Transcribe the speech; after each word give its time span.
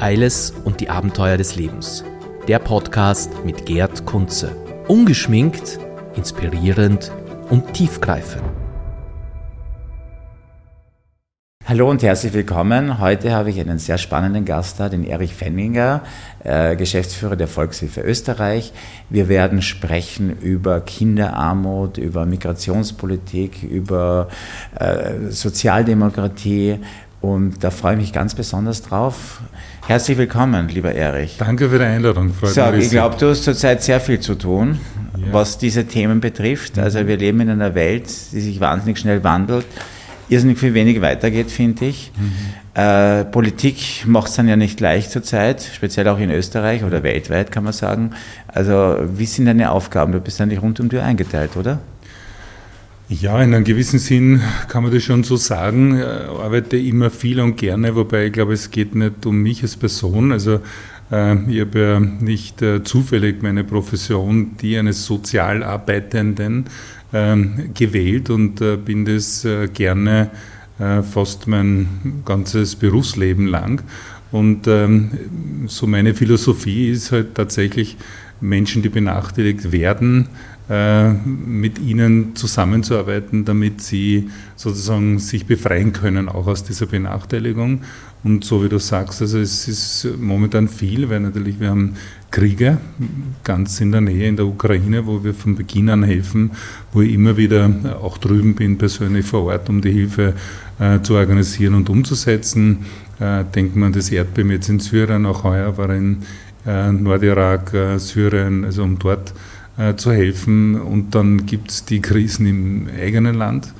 Eiles 0.00 0.54
und 0.64 0.80
die 0.80 0.88
Abenteuer 0.88 1.36
des 1.36 1.56
Lebens. 1.56 2.04
Der 2.48 2.58
Podcast 2.58 3.44
mit 3.44 3.66
Gerd 3.66 4.06
Kunze. 4.06 4.56
Ungeschminkt, 4.88 5.78
inspirierend 6.16 7.12
und 7.50 7.74
tiefgreifend. 7.74 8.42
Hallo 11.66 11.88
und 11.88 12.02
herzlich 12.02 12.32
willkommen. 12.32 12.98
Heute 12.98 13.32
habe 13.32 13.50
ich 13.50 13.60
einen 13.60 13.78
sehr 13.78 13.98
spannenden 13.98 14.46
Gast 14.46 14.80
da, 14.80 14.88
den 14.88 15.04
Erich 15.04 15.34
Fenninger, 15.34 16.02
äh, 16.42 16.74
Geschäftsführer 16.76 17.36
der 17.36 17.46
Volkshilfe 17.46 18.00
Österreich. 18.00 18.72
Wir 19.10 19.28
werden 19.28 19.60
sprechen 19.60 20.36
über 20.40 20.80
Kinderarmut, 20.80 21.98
über 21.98 22.24
Migrationspolitik, 22.24 23.62
über 23.62 24.28
äh, 24.76 25.28
Sozialdemokratie 25.28 26.78
und 27.20 27.62
da 27.62 27.70
freue 27.70 27.94
ich 27.94 28.00
mich 28.00 28.12
ganz 28.12 28.34
besonders 28.34 28.82
drauf. 28.82 29.40
Herzlich 29.90 30.18
willkommen, 30.18 30.68
lieber 30.68 30.94
Erich. 30.94 31.34
Danke 31.36 31.68
für 31.68 31.80
die 31.80 31.84
Einladung. 31.84 32.32
Freut 32.32 32.50
so, 32.50 32.72
ich 32.74 32.90
glaube, 32.90 33.16
du 33.18 33.30
hast 33.30 33.42
zurzeit 33.42 33.82
sehr 33.82 33.98
viel 33.98 34.20
zu 34.20 34.36
tun, 34.36 34.78
ja. 35.18 35.32
was 35.32 35.58
diese 35.58 35.84
Themen 35.84 36.20
betrifft. 36.20 36.78
Also 36.78 37.00
mhm. 37.00 37.08
wir 37.08 37.16
leben 37.16 37.40
in 37.40 37.50
einer 37.50 37.74
Welt, 37.74 38.04
die 38.30 38.40
sich 38.40 38.60
wahnsinnig 38.60 39.00
schnell 39.00 39.24
wandelt 39.24 39.66
irrsinnig 40.28 40.60
viel 40.60 40.74
wenig 40.74 41.00
weitergeht, 41.00 41.50
finde 41.50 41.86
ich. 41.86 42.12
Mhm. 42.16 42.80
Äh, 42.80 43.24
Politik 43.24 44.04
macht 44.06 44.28
es 44.28 44.36
dann 44.36 44.46
ja 44.46 44.54
nicht 44.54 44.78
leicht 44.78 45.10
zurzeit, 45.10 45.60
speziell 45.60 46.06
auch 46.06 46.20
in 46.20 46.30
Österreich 46.30 46.84
oder 46.84 47.02
weltweit, 47.02 47.50
kann 47.50 47.64
man 47.64 47.72
sagen. 47.72 48.12
Also, 48.46 48.96
wie 49.12 49.26
sind 49.26 49.46
deine 49.46 49.72
Aufgaben? 49.72 50.12
Du 50.12 50.20
bist 50.20 50.38
ja 50.38 50.46
nicht 50.46 50.62
rund 50.62 50.78
um 50.78 50.88
die 50.88 51.00
eingeteilt, 51.00 51.56
oder? 51.56 51.80
Ja, 53.12 53.42
in 53.42 53.52
einem 53.52 53.64
gewissen 53.64 53.98
Sinn 53.98 54.40
kann 54.68 54.84
man 54.84 54.94
das 54.94 55.02
schon 55.02 55.24
so 55.24 55.34
sagen. 55.34 55.98
Ich 55.98 56.04
arbeite 56.04 56.76
immer 56.76 57.10
viel 57.10 57.40
und 57.40 57.56
gerne, 57.56 57.96
wobei 57.96 58.26
ich 58.26 58.32
glaube, 58.32 58.52
es 58.52 58.70
geht 58.70 58.94
nicht 58.94 59.26
um 59.26 59.42
mich 59.42 59.64
als 59.64 59.76
Person. 59.76 60.30
Also 60.30 60.60
äh, 61.10 61.34
ich 61.50 61.60
habe 61.60 61.80
ja 61.80 61.98
nicht 61.98 62.62
äh, 62.62 62.84
zufällig 62.84 63.42
meine 63.42 63.64
Profession, 63.64 64.52
die 64.62 64.78
eines 64.78 65.06
Sozialarbeitenden, 65.06 66.66
ähm, 67.12 67.70
gewählt 67.74 68.30
und 68.30 68.60
äh, 68.60 68.76
bin 68.76 69.04
das 69.04 69.44
äh, 69.44 69.66
gerne 69.66 70.30
äh, 70.78 71.02
fast 71.02 71.48
mein 71.48 71.88
ganzes 72.24 72.76
Berufsleben 72.76 73.48
lang. 73.48 73.82
Und 74.30 74.68
ähm, 74.68 75.10
so 75.66 75.88
meine 75.88 76.14
Philosophie 76.14 76.90
ist 76.90 77.10
halt 77.10 77.34
tatsächlich, 77.34 77.96
Menschen, 78.40 78.82
die 78.82 78.88
benachteiligt 78.88 79.70
werden, 79.72 80.28
mit 80.72 81.80
ihnen 81.80 82.36
zusammenzuarbeiten, 82.36 83.44
damit 83.44 83.80
sie 83.80 84.30
sozusagen 84.54 85.18
sich 85.18 85.46
befreien 85.46 85.92
können, 85.92 86.28
auch 86.28 86.46
aus 86.46 86.62
dieser 86.62 86.86
Benachteiligung. 86.86 87.80
Und 88.22 88.44
so 88.44 88.62
wie 88.62 88.68
du 88.68 88.78
sagst, 88.78 89.22
also 89.22 89.38
es 89.38 89.66
ist 89.66 90.06
momentan 90.20 90.68
viel, 90.68 91.08
weil 91.08 91.20
natürlich 91.20 91.58
wir 91.58 91.70
haben 91.70 91.94
Kriege, 92.30 92.78
ganz 93.42 93.80
in 93.80 93.92
der 93.92 94.02
Nähe 94.02 94.28
in 94.28 94.36
der 94.36 94.46
Ukraine, 94.46 95.06
wo 95.06 95.24
wir 95.24 95.32
von 95.32 95.56
Beginn 95.56 95.88
an 95.88 96.02
helfen, 96.02 96.50
wo 96.92 97.00
ich 97.00 97.14
immer 97.14 97.36
wieder 97.36 97.98
auch 98.00 98.18
drüben 98.18 98.54
bin, 98.54 98.78
persönlich 98.78 99.24
vor 99.24 99.44
Ort, 99.44 99.68
um 99.70 99.80
die 99.80 99.90
Hilfe 99.90 100.34
äh, 100.78 101.00
zu 101.00 101.14
organisieren 101.14 101.74
und 101.74 101.88
umzusetzen. 101.88 102.84
Äh, 103.18 103.44
denkt 103.54 103.74
man 103.74 103.88
an 103.88 103.92
das 103.94 104.10
Erdbeben 104.10 104.52
jetzt 104.52 104.68
in 104.68 104.80
Syrien, 104.80 105.24
auch 105.24 105.42
heuer 105.42 105.76
war 105.78 105.90
in 105.90 106.18
äh, 106.66 106.92
Nordirak, 106.92 107.72
äh, 107.72 107.98
Syrien, 107.98 108.64
also 108.64 108.82
um 108.82 108.98
dort 108.98 109.30
äh, 109.30 109.34
zu 109.96 110.12
helfen. 110.12 110.80
Und 110.80 111.14
dann 111.14 111.46
gibt 111.46 111.70
es 111.70 111.84
die 111.84 112.00
Krisen 112.00 112.46
im 112.46 112.88
eigenen 113.00 113.34
Land, 113.36 113.72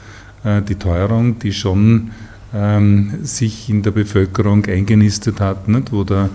äh, 0.44 0.62
die 0.62 0.76
Teuerung, 0.76 1.38
die 1.38 1.52
schon 1.52 2.10
ähm, 2.54 3.20
sich 3.22 3.68
in 3.68 3.82
der 3.82 3.92
Bevölkerung 3.92 4.64
eingenistet 4.66 5.40
hat, 5.40 5.68
nicht? 5.68 5.92
wo 5.92 6.04
der 6.04 6.30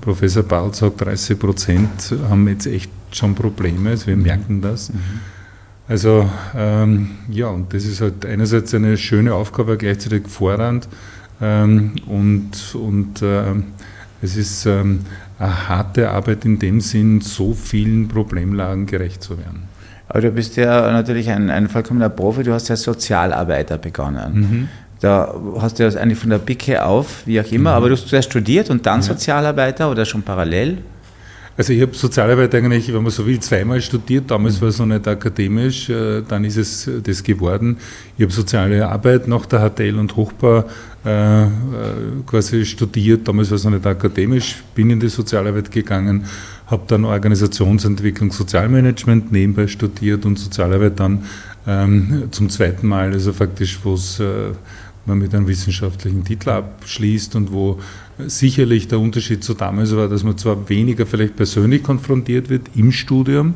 Professor 0.00 0.42
Baul 0.42 0.72
sagt, 0.72 1.02
30 1.02 1.38
Prozent 1.38 2.14
haben 2.28 2.48
jetzt 2.48 2.66
echt 2.66 2.90
schon 3.10 3.34
Probleme, 3.34 3.90
also 3.90 4.06
wir 4.06 4.16
merken 4.16 4.62
das. 4.62 4.90
Mhm. 4.90 4.98
Also 5.88 6.30
ähm, 6.56 7.10
ja, 7.28 7.48
und 7.48 7.74
das 7.74 7.84
ist 7.84 8.00
halt 8.00 8.24
einerseits 8.24 8.72
eine 8.72 8.96
schöne 8.96 9.34
Aufgabe, 9.34 9.76
gleichzeitig 9.76 10.28
fordernd 10.28 10.88
ähm, 11.40 11.92
und, 12.06 12.74
und 12.74 13.20
äh, 13.20 13.54
es 14.22 14.36
ist 14.36 14.64
ähm, 14.64 15.00
harte 15.42 16.10
Arbeit 16.10 16.44
in 16.44 16.58
dem 16.58 16.80
Sinn, 16.80 17.20
so 17.20 17.54
vielen 17.54 18.08
Problemlagen 18.08 18.86
gerecht 18.86 19.22
zu 19.22 19.38
werden. 19.38 19.68
Aber 20.08 20.20
du 20.20 20.30
bist 20.30 20.56
ja 20.56 20.92
natürlich 20.92 21.30
ein, 21.30 21.50
ein 21.50 21.68
vollkommener 21.68 22.10
Profi, 22.10 22.42
du 22.42 22.52
hast 22.52 22.68
ja 22.68 22.76
Sozialarbeiter 22.76 23.78
begonnen. 23.78 24.34
Mhm. 24.34 24.68
Da 25.00 25.34
hast 25.58 25.78
du 25.78 25.82
ja 25.82 26.00
eigentlich 26.00 26.18
von 26.18 26.30
der 26.30 26.38
Picke 26.38 26.84
auf, 26.84 27.26
wie 27.26 27.40
auch 27.40 27.50
immer, 27.50 27.70
mhm. 27.70 27.76
aber 27.76 27.88
du 27.88 27.94
hast 27.94 28.08
zuerst 28.08 28.30
studiert 28.30 28.70
und 28.70 28.86
dann 28.86 29.00
ja. 29.00 29.06
Sozialarbeiter 29.06 29.90
oder 29.90 30.04
schon 30.04 30.22
parallel? 30.22 30.78
Also 31.54 31.74
ich 31.74 31.82
habe 31.82 31.94
Sozialarbeit 31.94 32.54
eigentlich, 32.54 32.92
wenn 32.92 33.02
man 33.02 33.12
so 33.12 33.26
will, 33.26 33.38
zweimal 33.40 33.80
studiert. 33.82 34.30
Damals 34.30 34.60
war 34.62 34.68
es 34.68 34.78
noch 34.78 34.86
nicht 34.86 35.06
akademisch, 35.06 35.90
äh, 35.90 36.22
dann 36.26 36.44
ist 36.44 36.56
es 36.56 36.90
das 37.02 37.22
geworden. 37.22 37.76
Ich 38.16 38.22
habe 38.22 38.32
soziale 38.32 38.88
Arbeit 38.88 39.28
nach 39.28 39.44
der 39.44 39.68
HTL 39.68 39.98
und 39.98 40.16
Hochbau 40.16 40.64
äh, 41.04 41.42
äh, 41.42 41.48
quasi 42.26 42.64
studiert. 42.64 43.28
Damals 43.28 43.50
war 43.50 43.56
es 43.56 43.64
noch 43.64 43.72
nicht 43.72 43.86
akademisch, 43.86 44.62
bin 44.74 44.88
in 44.88 45.00
die 45.00 45.08
Sozialarbeit 45.08 45.70
gegangen, 45.70 46.24
habe 46.68 46.84
dann 46.86 47.04
Organisationsentwicklung, 47.04 48.32
Sozialmanagement 48.32 49.30
nebenbei 49.30 49.66
studiert 49.66 50.24
und 50.24 50.38
Sozialarbeit 50.38 50.98
dann 50.98 51.26
ähm, 51.66 52.28
zum 52.30 52.48
zweiten 52.48 52.88
Mal, 52.88 53.12
also 53.12 53.32
faktisch, 53.32 53.78
wo 53.82 53.94
es 53.94 54.20
man 55.06 55.18
mit 55.18 55.34
einem 55.34 55.46
wissenschaftlichen 55.46 56.24
Titel 56.24 56.50
abschließt 56.50 57.34
und 57.36 57.52
wo 57.52 57.80
sicherlich 58.28 58.88
der 58.88 59.00
Unterschied 59.00 59.44
zu 59.44 59.54
damals 59.54 59.94
war, 59.96 60.08
dass 60.08 60.22
man 60.22 60.36
zwar 60.38 60.68
weniger 60.68 61.06
vielleicht 61.06 61.36
persönlich 61.36 61.82
konfrontiert 61.82 62.48
wird 62.48 62.68
im 62.74 62.92
Studium, 62.92 63.54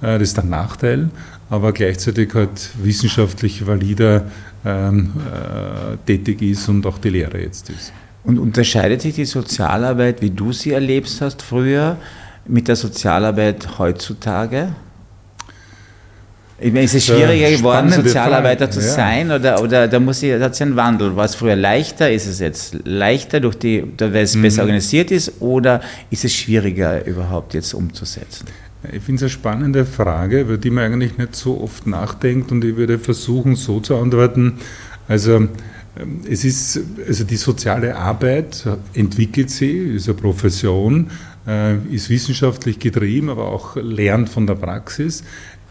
äh, 0.00 0.18
das 0.18 0.28
ist 0.28 0.36
der 0.36 0.44
Nachteil, 0.44 1.10
aber 1.50 1.72
gleichzeitig 1.72 2.34
halt 2.34 2.70
wissenschaftlich 2.82 3.66
valider 3.66 4.24
ähm, 4.64 5.12
äh, 5.18 5.96
tätig 6.06 6.42
ist 6.42 6.68
und 6.68 6.86
auch 6.86 6.98
die 6.98 7.10
Lehre 7.10 7.40
jetzt 7.40 7.70
ist. 7.70 7.92
Und 8.24 8.38
unterscheidet 8.38 9.02
sich 9.02 9.14
die 9.14 9.24
Sozialarbeit, 9.24 10.22
wie 10.22 10.30
du 10.30 10.52
sie 10.52 10.70
erlebst 10.70 11.20
hast 11.20 11.42
früher, 11.42 11.96
mit 12.46 12.68
der 12.68 12.76
Sozialarbeit 12.76 13.78
heutzutage? 13.78 14.74
Ich 16.62 16.72
meine, 16.72 16.84
ist 16.84 16.94
es 16.94 17.06
schwieriger 17.06 17.50
geworden, 17.50 17.90
Sozialarbeiter 17.90 18.66
Frage. 18.66 18.78
zu 18.78 18.80
ja. 18.80 18.92
sein 18.92 19.30
oder, 19.32 19.60
oder 19.60 19.88
da 19.88 19.98
muss 19.98 20.22
ich, 20.22 20.30
da 20.30 20.44
hat 20.44 20.52
es 20.52 20.62
einen 20.62 20.76
Wandel? 20.76 21.16
War 21.16 21.24
es 21.24 21.34
früher 21.34 21.56
leichter? 21.56 22.10
Ist 22.10 22.26
es 22.26 22.38
jetzt 22.38 22.76
leichter, 22.84 23.40
durch 23.40 23.56
die, 23.56 23.84
weil 23.98 24.16
es 24.16 24.36
mhm. 24.36 24.42
besser 24.42 24.62
organisiert 24.62 25.10
ist 25.10 25.40
oder 25.40 25.80
ist 26.10 26.24
es 26.24 26.32
schwieriger 26.32 27.04
überhaupt 27.04 27.54
jetzt 27.54 27.74
umzusetzen? 27.74 28.46
Ich 28.92 29.02
finde 29.02 29.16
es 29.16 29.22
eine 29.22 29.30
spannende 29.30 29.84
Frage, 29.84 30.40
über 30.40 30.56
die 30.56 30.70
man 30.70 30.84
eigentlich 30.84 31.18
nicht 31.18 31.34
so 31.34 31.60
oft 31.60 31.86
nachdenkt 31.86 32.52
und 32.52 32.64
ich 32.64 32.76
würde 32.76 32.98
versuchen, 32.98 33.56
so 33.56 33.80
zu 33.80 33.96
antworten. 33.96 34.54
Also, 35.08 35.36
ähm, 35.36 36.20
es 36.28 36.44
ist, 36.44 36.80
also 37.06 37.24
die 37.24 37.36
soziale 37.36 37.96
Arbeit 37.96 38.64
entwickelt 38.94 39.50
sie, 39.50 39.70
ist 39.70 40.08
eine 40.08 40.16
Profession, 40.16 41.10
äh, 41.46 41.76
ist 41.90 42.08
wissenschaftlich 42.08 42.78
getrieben, 42.78 43.30
aber 43.30 43.46
auch 43.46 43.76
lernt 43.76 44.28
von 44.28 44.46
der 44.46 44.54
Praxis 44.54 45.22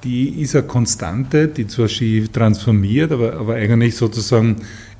die 0.04 0.42
ist 0.42 0.56
eine 0.56 0.66
Konstante, 0.66 1.48
die 1.48 1.68
zwar 1.68 1.88
schief 1.88 2.30
transformiert, 2.30 3.12
aber, 3.12 3.34
aber 3.34 3.56
eigentlich 3.56 3.96
sozusagen 3.96 4.58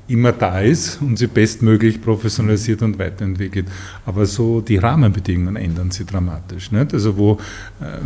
immer 0.08 0.32
da 0.32 0.60
ist 0.60 1.00
und 1.00 1.16
sie 1.16 1.26
bestmöglich 1.26 2.00
professionalisiert 2.02 2.82
und 2.82 2.98
weiterentwickelt. 2.98 3.66
Aber 4.04 4.26
so 4.26 4.60
die 4.60 4.76
Rahmenbedingungen 4.76 5.56
ändern 5.56 5.90
sich 5.90 6.06
dramatisch. 6.06 6.70
Nicht? 6.72 6.92
Also 6.92 7.16
wo 7.16 7.34
äh, 7.80 7.98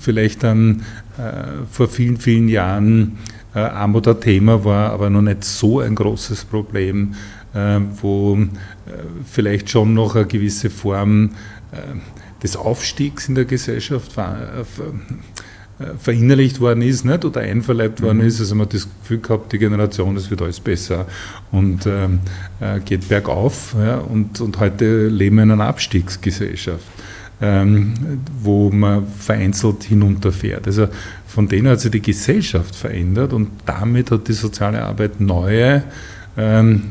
vielleicht 0.00 0.42
dann 0.42 0.82
äh, 1.18 1.66
vor 1.70 1.88
vielen, 1.88 2.16
vielen 2.16 2.48
Jahren 2.48 3.18
äh, 3.54 3.58
Armut 3.58 4.08
ein 4.08 4.20
Thema 4.20 4.64
war, 4.64 4.92
aber 4.92 5.10
noch 5.10 5.22
nicht 5.22 5.44
so 5.44 5.80
ein 5.80 5.94
großes 5.94 6.44
Problem, 6.44 7.14
äh, 7.54 7.80
wo 8.00 8.36
äh, 8.36 8.46
vielleicht 9.30 9.68
schon 9.68 9.94
noch 9.94 10.16
eine 10.16 10.26
gewisse 10.26 10.70
Form 10.70 11.32
äh, 11.72 11.76
des 12.42 12.56
Aufstiegs 12.56 13.28
in 13.28 13.34
der 13.34 13.44
Gesellschaft 13.44 14.16
war, 14.16 14.36
verinnerlicht 15.98 16.60
worden 16.60 16.82
ist 16.82 17.04
nicht, 17.04 17.24
oder 17.24 17.40
einverleibt 17.40 18.00
mhm. 18.00 18.04
worden 18.04 18.20
ist. 18.20 18.40
Also 18.40 18.54
man 18.54 18.66
hat 18.66 18.74
das 18.74 18.88
Gefühl 19.00 19.20
gehabt, 19.20 19.52
die 19.52 19.58
Generation, 19.58 20.16
es 20.16 20.30
wird 20.30 20.42
alles 20.42 20.60
besser 20.60 21.06
und 21.50 21.86
ähm, 21.86 22.20
äh, 22.60 22.80
geht 22.80 23.08
bergauf. 23.08 23.74
Ja, 23.78 23.98
und, 23.98 24.40
und 24.40 24.58
heute 24.60 25.08
leben 25.08 25.36
wir 25.36 25.42
in 25.44 25.50
einer 25.52 25.66
Abstiegsgesellschaft, 25.66 26.86
ähm, 27.40 27.94
wo 28.40 28.70
man 28.70 29.06
vereinzelt 29.06 29.84
hinunterfährt. 29.84 30.66
Also 30.66 30.88
von 31.26 31.48
denen 31.48 31.68
hat 31.68 31.80
sich 31.80 31.90
die 31.90 32.02
Gesellschaft 32.02 32.74
verändert 32.74 33.32
und 33.32 33.48
damit 33.66 34.10
hat 34.10 34.28
die 34.28 34.34
soziale 34.34 34.82
Arbeit 34.84 35.20
neue 35.20 35.84
ähm, 36.36 36.82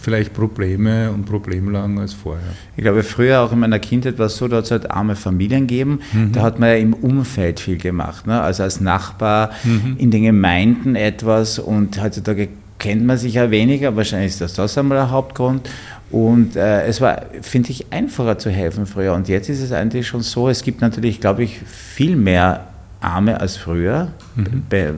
vielleicht 0.00 0.34
Probleme 0.34 1.10
und 1.10 1.24
Problemlagen 1.24 1.98
als 1.98 2.12
vorher. 2.12 2.42
Ich 2.76 2.82
glaube, 2.82 3.02
früher 3.02 3.40
auch 3.40 3.52
in 3.52 3.60
meiner 3.60 3.78
Kindheit 3.78 4.18
war 4.18 4.26
es 4.26 4.36
so, 4.36 4.48
da 4.48 4.58
hat 4.58 4.64
es 4.64 4.70
halt 4.70 4.90
arme 4.90 5.16
Familien 5.16 5.66
gegeben, 5.66 6.00
mhm. 6.12 6.32
da 6.32 6.42
hat 6.42 6.58
man 6.58 6.68
ja 6.70 6.76
im 6.76 6.94
Umfeld 6.94 7.60
viel 7.60 7.78
gemacht, 7.78 8.26
ne? 8.26 8.40
also 8.40 8.62
als 8.62 8.80
Nachbar 8.80 9.50
mhm. 9.64 9.96
in 9.98 10.10
den 10.10 10.24
Gemeinden 10.24 10.96
etwas 10.96 11.58
und 11.58 12.02
heutzutage 12.02 12.48
kennt 12.78 13.04
man 13.04 13.18
sich 13.18 13.34
ja 13.34 13.50
weniger, 13.50 13.94
wahrscheinlich 13.96 14.32
ist 14.32 14.40
das 14.40 14.54
das 14.54 14.76
einmal 14.78 14.98
der 14.98 15.10
Hauptgrund 15.10 15.68
Und 16.10 16.56
äh, 16.56 16.86
es 16.86 17.00
war, 17.00 17.26
finde 17.40 17.70
ich, 17.70 17.92
einfacher 17.92 18.36
zu 18.38 18.50
helfen 18.50 18.86
früher. 18.86 19.14
Und 19.14 19.28
jetzt 19.28 19.48
ist 19.48 19.60
es 19.60 19.70
eigentlich 19.70 20.08
schon 20.08 20.22
so, 20.22 20.48
es 20.48 20.62
gibt 20.62 20.80
natürlich, 20.80 21.20
glaube 21.20 21.44
ich, 21.44 21.60
viel 21.60 22.16
mehr 22.16 22.69
Arme 23.00 23.40
als 23.40 23.56
früher, 23.56 24.08
mhm. 24.36 24.64
be 24.68 24.94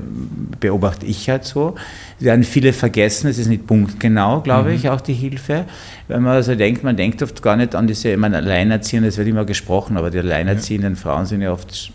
beobachte 0.60 1.06
ich 1.06 1.30
halt 1.30 1.44
so. 1.44 1.76
Es 2.18 2.24
werden 2.24 2.44
viele 2.44 2.72
vergessen, 2.72 3.28
es 3.28 3.38
ist 3.38 3.48
nicht 3.48 3.66
punktgenau, 3.66 4.40
glaube 4.40 4.70
mhm. 4.70 4.76
ich, 4.76 4.88
auch 4.88 5.00
die 5.00 5.14
Hilfe. 5.14 5.66
Wenn 6.08 6.22
man 6.22 6.34
also 6.34 6.54
denkt, 6.54 6.82
man 6.82 6.96
denkt 6.96 7.22
oft 7.22 7.42
gar 7.42 7.56
nicht 7.56 7.74
an 7.74 7.86
diese, 7.86 8.10
ich 8.10 8.16
meine, 8.16 8.38
Alleinerziehenden, 8.38 9.08
es 9.08 9.18
wird 9.18 9.28
immer 9.28 9.44
gesprochen, 9.44 9.96
aber 9.96 10.10
die 10.10 10.18
alleinerziehenden 10.18 10.94
ja. 10.94 11.00
Frauen 11.00 11.26
sind 11.26 11.42
ja 11.42 11.52
oft 11.52 11.92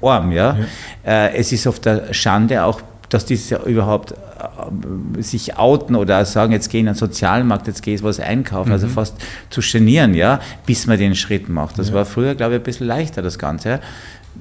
arm, 0.00 0.30
ja. 0.32 0.56
ja. 1.04 1.26
Äh, 1.26 1.36
es 1.36 1.52
ist 1.52 1.66
oft 1.66 1.86
eine 1.86 2.14
Schande 2.14 2.64
auch, 2.64 2.80
dass 3.08 3.24
die 3.24 3.38
überhaupt 3.66 4.12
äh, 4.12 5.22
sich 5.22 5.56
outen 5.56 5.96
oder 5.96 6.24
sagen, 6.24 6.52
jetzt 6.52 6.70
gehe 6.70 6.80
ich 6.80 6.82
in 6.82 6.86
den 6.86 6.94
Sozialmarkt, 6.94 7.66
jetzt 7.66 7.82
gehe 7.82 7.94
ich 7.94 8.02
was 8.02 8.20
einkaufen, 8.20 8.72
also 8.72 8.86
mhm. 8.86 8.98
also 8.98 9.12
fast 9.12 9.16
zu 9.50 9.60
genieren, 9.60 10.14
ja, 10.14 10.40
bis 10.66 10.86
man 10.86 10.98
den 10.98 11.14
Schritt 11.14 11.48
macht. 11.48 11.78
Das 11.78 11.88
ja. 11.88 11.94
war 11.94 12.04
früher, 12.04 12.34
glaube 12.34 12.54
ich, 12.54 12.60
ein 12.60 12.64
bisschen 12.64 12.86
leichter, 12.86 13.22
das 13.22 13.38
Ganze 13.38 13.80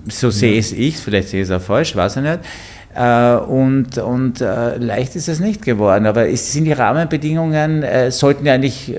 so 0.07 0.29
sehe 0.29 0.57
es 0.57 0.71
ich, 0.71 0.97
vielleicht 0.97 1.29
sehe 1.29 1.41
ich 1.41 1.49
es 1.49 1.51
auch 1.51 1.61
falsch, 1.61 1.95
weiß 1.95 2.17
ich 2.17 2.23
nicht. 2.23 2.39
Äh, 2.95 3.35
und, 3.35 3.97
und 3.97 4.39
äh, 4.39 4.77
leicht 4.77 5.15
ist 5.15 5.27
es 5.27 5.39
nicht 5.39 5.61
geworden. 5.63 6.05
Aber 6.05 6.29
es 6.29 6.53
sind 6.53 6.65
die 6.65 6.71
Rahmenbedingungen, 6.71 7.83
äh, 7.83 8.09
sollten 8.09 8.45
ja 8.45 8.53
eigentlich 8.53 8.93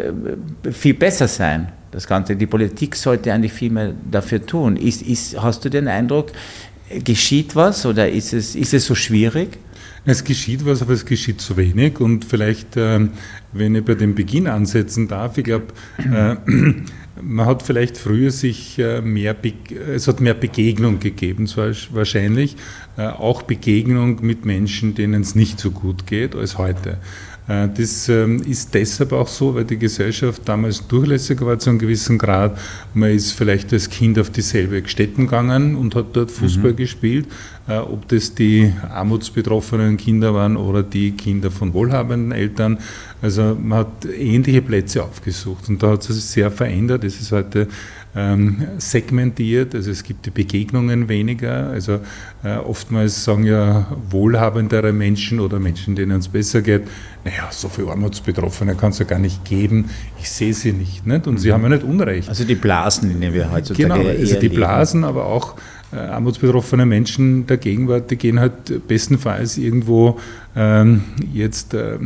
viel 0.70 0.94
besser 0.94 1.28
sein. 1.28 1.72
Das 1.90 2.06
Ganze, 2.06 2.36
die 2.36 2.46
Politik 2.46 2.94
sollte 2.94 3.32
eigentlich 3.32 3.52
viel 3.52 3.70
mehr 3.70 3.92
dafür 4.10 4.44
tun. 4.44 4.76
Ist, 4.76 5.00
ist, 5.00 5.40
hast 5.42 5.64
du 5.64 5.70
den 5.70 5.88
Eindruck, 5.88 6.32
geschieht 7.04 7.56
was 7.56 7.86
oder 7.86 8.08
ist 8.08 8.34
es, 8.34 8.54
ist 8.54 8.74
es 8.74 8.84
so 8.84 8.94
schwierig? 8.94 9.58
Es 10.04 10.22
geschieht 10.22 10.64
was, 10.64 10.82
aber 10.82 10.92
es 10.92 11.04
geschieht 11.04 11.40
zu 11.40 11.56
wenig. 11.56 11.98
Und 11.98 12.24
vielleicht, 12.24 12.76
ähm, 12.76 13.10
wenn 13.52 13.74
ich 13.74 13.84
bei 13.84 13.94
dem 13.94 14.14
Beginn 14.14 14.46
ansetzen 14.46 15.08
darf, 15.08 15.38
ich 15.38 15.44
glaube, 15.44 15.66
man 17.22 17.46
hat 17.46 17.62
vielleicht 17.62 17.96
früher 17.96 18.30
sich 18.30 18.78
äh, 18.78 19.00
mehr, 19.00 19.36
es 19.94 20.08
hat 20.08 20.20
mehr 20.20 20.34
Begegnung 20.34 21.00
gegeben, 21.00 21.48
wahrscheinlich, 21.56 22.56
äh, 22.96 23.06
auch 23.06 23.42
Begegnung 23.42 24.24
mit 24.24 24.44
Menschen, 24.44 24.94
denen 24.94 25.22
es 25.22 25.34
nicht 25.34 25.58
so 25.58 25.70
gut 25.70 26.06
geht 26.06 26.34
als 26.34 26.58
heute. 26.58 26.98
Äh, 27.48 27.68
das 27.76 28.08
ähm, 28.08 28.42
ist 28.42 28.74
deshalb 28.74 29.12
auch 29.12 29.28
so, 29.28 29.54
weil 29.54 29.64
die 29.64 29.78
Gesellschaft 29.78 30.42
damals 30.44 30.86
durchlässiger 30.86 31.46
war 31.46 31.58
zu 31.58 31.70
einem 31.70 31.78
gewissen 31.78 32.18
Grad. 32.18 32.58
Man 32.94 33.10
ist 33.10 33.32
vielleicht 33.32 33.72
als 33.72 33.88
Kind 33.88 34.18
auf 34.18 34.30
dieselbe 34.30 34.86
Stätten 34.88 35.26
gegangen 35.26 35.76
und 35.76 35.94
hat 35.94 36.06
dort 36.12 36.30
Fußball 36.30 36.72
mhm. 36.72 36.76
gespielt. 36.76 37.26
Äh, 37.68 37.78
ob 37.78 38.06
das 38.08 38.34
die 38.34 38.72
armutsbetroffenen 38.90 39.96
Kinder 39.96 40.34
waren 40.34 40.56
oder 40.56 40.82
die 40.82 41.12
Kinder 41.12 41.50
von 41.50 41.74
wohlhabenden 41.74 42.32
Eltern. 42.32 42.78
Also 43.22 43.56
man 43.60 43.80
hat 43.80 44.04
ähnliche 44.04 44.62
Plätze 44.62 45.02
aufgesucht 45.02 45.68
und 45.68 45.82
da 45.82 45.90
hat 45.90 46.08
es 46.08 46.14
sich 46.14 46.24
sehr 46.24 46.50
verändert. 46.50 47.02
Es 47.02 47.20
ist 47.20 47.32
heute 47.32 47.66
ähm, 48.16 48.66
segmentiert, 48.78 49.74
also 49.74 49.90
es 49.90 50.02
gibt 50.02 50.24
die 50.24 50.30
Begegnungen 50.30 51.08
weniger. 51.08 51.68
Also 51.68 52.00
äh, 52.42 52.56
oftmals 52.56 53.22
sagen 53.24 53.44
ja 53.44 53.86
wohlhabendere 54.10 54.92
Menschen 54.92 55.38
oder 55.38 55.58
Menschen, 55.58 55.94
denen 55.94 56.18
es 56.18 56.28
besser 56.28 56.62
geht, 56.62 56.82
naja, 57.24 57.48
so 57.50 57.68
viele 57.68 57.88
Armutsbetroffene 57.88 58.74
kann 58.74 58.90
es 58.90 58.98
ja 58.98 59.04
gar 59.04 59.18
nicht 59.18 59.44
geben, 59.44 59.90
ich 60.18 60.30
sehe 60.30 60.54
sie 60.54 60.72
nicht. 60.72 61.06
nicht? 61.06 61.26
Und 61.26 61.34
mhm. 61.34 61.38
sie 61.38 61.52
haben 61.52 61.62
ja 61.64 61.68
nicht 61.68 61.82
Unrecht. 61.82 62.28
Also 62.28 62.44
die 62.44 62.54
Blasen, 62.54 63.10
in 63.10 63.20
denen 63.20 63.34
wir 63.34 63.52
heutzutage 63.52 63.88
Genau, 63.88 64.08
also 64.08 64.40
die 64.40 64.48
Blasen, 64.48 65.04
aber 65.04 65.26
auch 65.26 65.56
äh, 65.92 65.96
armutsbetroffene 65.96 66.86
Menschen 66.86 67.46
der 67.46 67.58
Gegenwart, 67.58 68.10
die 68.10 68.16
gehen 68.16 68.40
halt 68.40 68.88
bestenfalls 68.88 69.58
irgendwo 69.58 70.18
ähm, 70.56 71.04
jetzt 71.32 71.74
äh, 71.74 71.94
äh, 71.94 71.98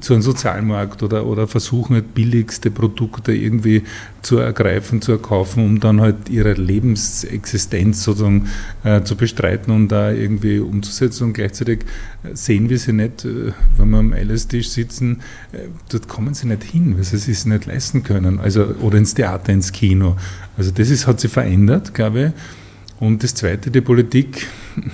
zu 0.00 0.14
einem 0.14 0.22
Sozialmarkt 0.22 1.04
oder, 1.04 1.26
oder 1.26 1.46
versuchen 1.46 1.94
halt 1.94 2.12
billigste 2.14 2.72
Produkte 2.72 3.32
irgendwie 3.32 3.84
zu 4.20 4.38
ergreifen, 4.38 5.00
zu 5.00 5.12
erkaufen, 5.12 5.64
um 5.64 5.78
dann 5.78 6.00
halt 6.00 6.28
ihre 6.28 6.54
Lebensexistenz 6.54 8.02
sozusagen 8.02 8.48
äh, 8.82 9.02
zu 9.02 9.16
bestreiten 9.16 9.72
und 9.72 9.88
da 9.88 10.10
irgendwie 10.10 10.58
umzusetzen. 10.58 11.24
Und 11.24 11.32
gleichzeitig 11.34 11.84
äh, 12.24 12.34
sehen 12.34 12.68
wir 12.68 12.78
sie 12.78 12.92
nicht, 12.92 13.24
äh, 13.24 13.52
wenn 13.76 13.90
wir 13.90 13.98
am 13.98 14.12
LS-Tisch 14.12 14.70
sitzen, 14.70 15.20
äh, 15.52 15.68
dort 15.88 16.08
kommen 16.08 16.34
sie 16.34 16.48
nicht 16.48 16.64
hin, 16.64 16.96
weil 16.96 17.04
sie 17.04 17.16
es 17.16 17.26
sich 17.26 17.46
nicht 17.46 17.66
leisten 17.66 18.02
können. 18.02 18.40
Also, 18.40 18.64
oder 18.80 18.98
ins 18.98 19.14
Theater, 19.14 19.52
ins 19.52 19.70
Kino. 19.70 20.16
Also 20.56 20.72
das 20.72 20.90
ist, 20.90 21.06
hat 21.06 21.20
sich 21.20 21.30
verändert, 21.30 21.94
glaube 21.94 22.26
ich. 22.26 23.00
Und 23.00 23.22
das 23.22 23.34
Zweite, 23.34 23.70
die 23.70 23.80
Politik 23.80 24.48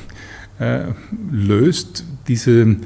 äh, 0.58 0.84
löst 1.30 2.04
diese 2.28 2.76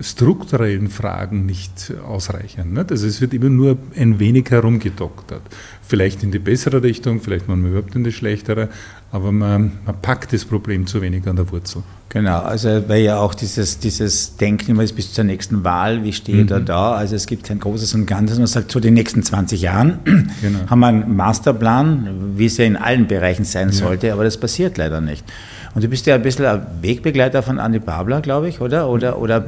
strukturellen 0.00 0.88
Fragen 0.88 1.46
nicht 1.46 1.92
ausreichend. 2.06 2.72
Nicht? 2.72 2.90
Also 2.90 3.06
es 3.06 3.20
wird 3.20 3.34
immer 3.34 3.48
nur 3.48 3.78
ein 3.96 4.18
wenig 4.18 4.50
herumgedoktert. 4.50 5.42
Vielleicht 5.82 6.22
in 6.22 6.30
die 6.30 6.38
bessere 6.38 6.82
Richtung, 6.82 7.20
vielleicht 7.20 7.48
manchmal 7.48 7.70
überhaupt 7.70 7.94
in 7.94 8.04
die 8.04 8.12
schlechtere, 8.12 8.68
aber 9.12 9.32
man, 9.32 9.72
man, 9.84 10.00
packt 10.00 10.32
das 10.32 10.44
Problem 10.44 10.86
zu 10.86 11.02
wenig 11.02 11.26
an 11.26 11.36
der 11.36 11.50
Wurzel. 11.50 11.82
Genau, 12.10 12.40
also 12.40 12.88
weil 12.88 13.02
ja 13.02 13.18
auch 13.18 13.34
dieses, 13.34 13.78
dieses 13.78 14.36
Denken 14.36 14.72
immer 14.72 14.84
ist 14.84 14.94
bis 14.94 15.12
zur 15.12 15.24
nächsten 15.24 15.64
Wahl, 15.64 16.04
wie 16.04 16.12
stehe 16.12 16.38
ich 16.38 16.44
mhm. 16.44 16.48
da 16.48 16.60
da? 16.60 16.92
Also 16.92 17.16
es 17.16 17.26
gibt 17.26 17.44
kein 17.44 17.58
großes 17.58 17.94
und 17.94 18.06
Ganzes. 18.06 18.38
Man 18.38 18.46
sagt, 18.46 18.70
zu 18.70 18.80
den 18.80 18.94
nächsten 18.94 19.22
20 19.22 19.60
Jahren 19.60 19.98
genau. 20.40 20.58
haben 20.68 20.80
wir 20.80 20.86
einen 20.86 21.16
Masterplan, 21.16 22.36
wie 22.36 22.46
es 22.46 22.56
ja 22.56 22.64
in 22.64 22.76
allen 22.76 23.06
Bereichen 23.08 23.44
sein 23.44 23.68
ja. 23.68 23.74
sollte, 23.74 24.12
aber 24.12 24.24
das 24.24 24.38
passiert 24.38 24.78
leider 24.78 25.00
nicht. 25.00 25.24
Und 25.72 25.84
du 25.84 25.88
bist 25.88 26.04
ja 26.06 26.16
ein 26.16 26.22
bisschen 26.22 26.46
ein 26.46 26.66
Wegbegleiter 26.80 27.42
von 27.42 27.60
Andi 27.60 27.78
Babler, 27.78 28.20
glaube 28.20 28.48
ich, 28.48 28.60
oder? 28.60 28.88
Oder, 28.88 29.18
oder 29.18 29.44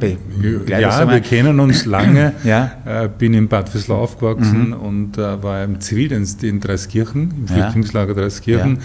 ja, 0.68 1.10
wir 1.10 1.20
kennen 1.20 1.58
uns 1.58 1.84
lange. 1.84 2.32
ja. 2.44 2.70
Äh, 2.84 3.08
bin 3.08 3.34
in 3.34 3.48
Bad 3.48 3.74
Visslau 3.74 4.02
aufgewachsen 4.02 4.68
mhm. 4.68 4.72
und 4.74 5.18
äh, 5.18 5.42
war 5.42 5.64
im 5.64 5.80
Zivildienst 5.80 6.44
in 6.44 6.60
Dreiskirchen, 6.60 7.32
im 7.38 7.48
Flüchtlingslager 7.48 8.14
Dreiskirchen. 8.14 8.76
Ja. 8.76 8.82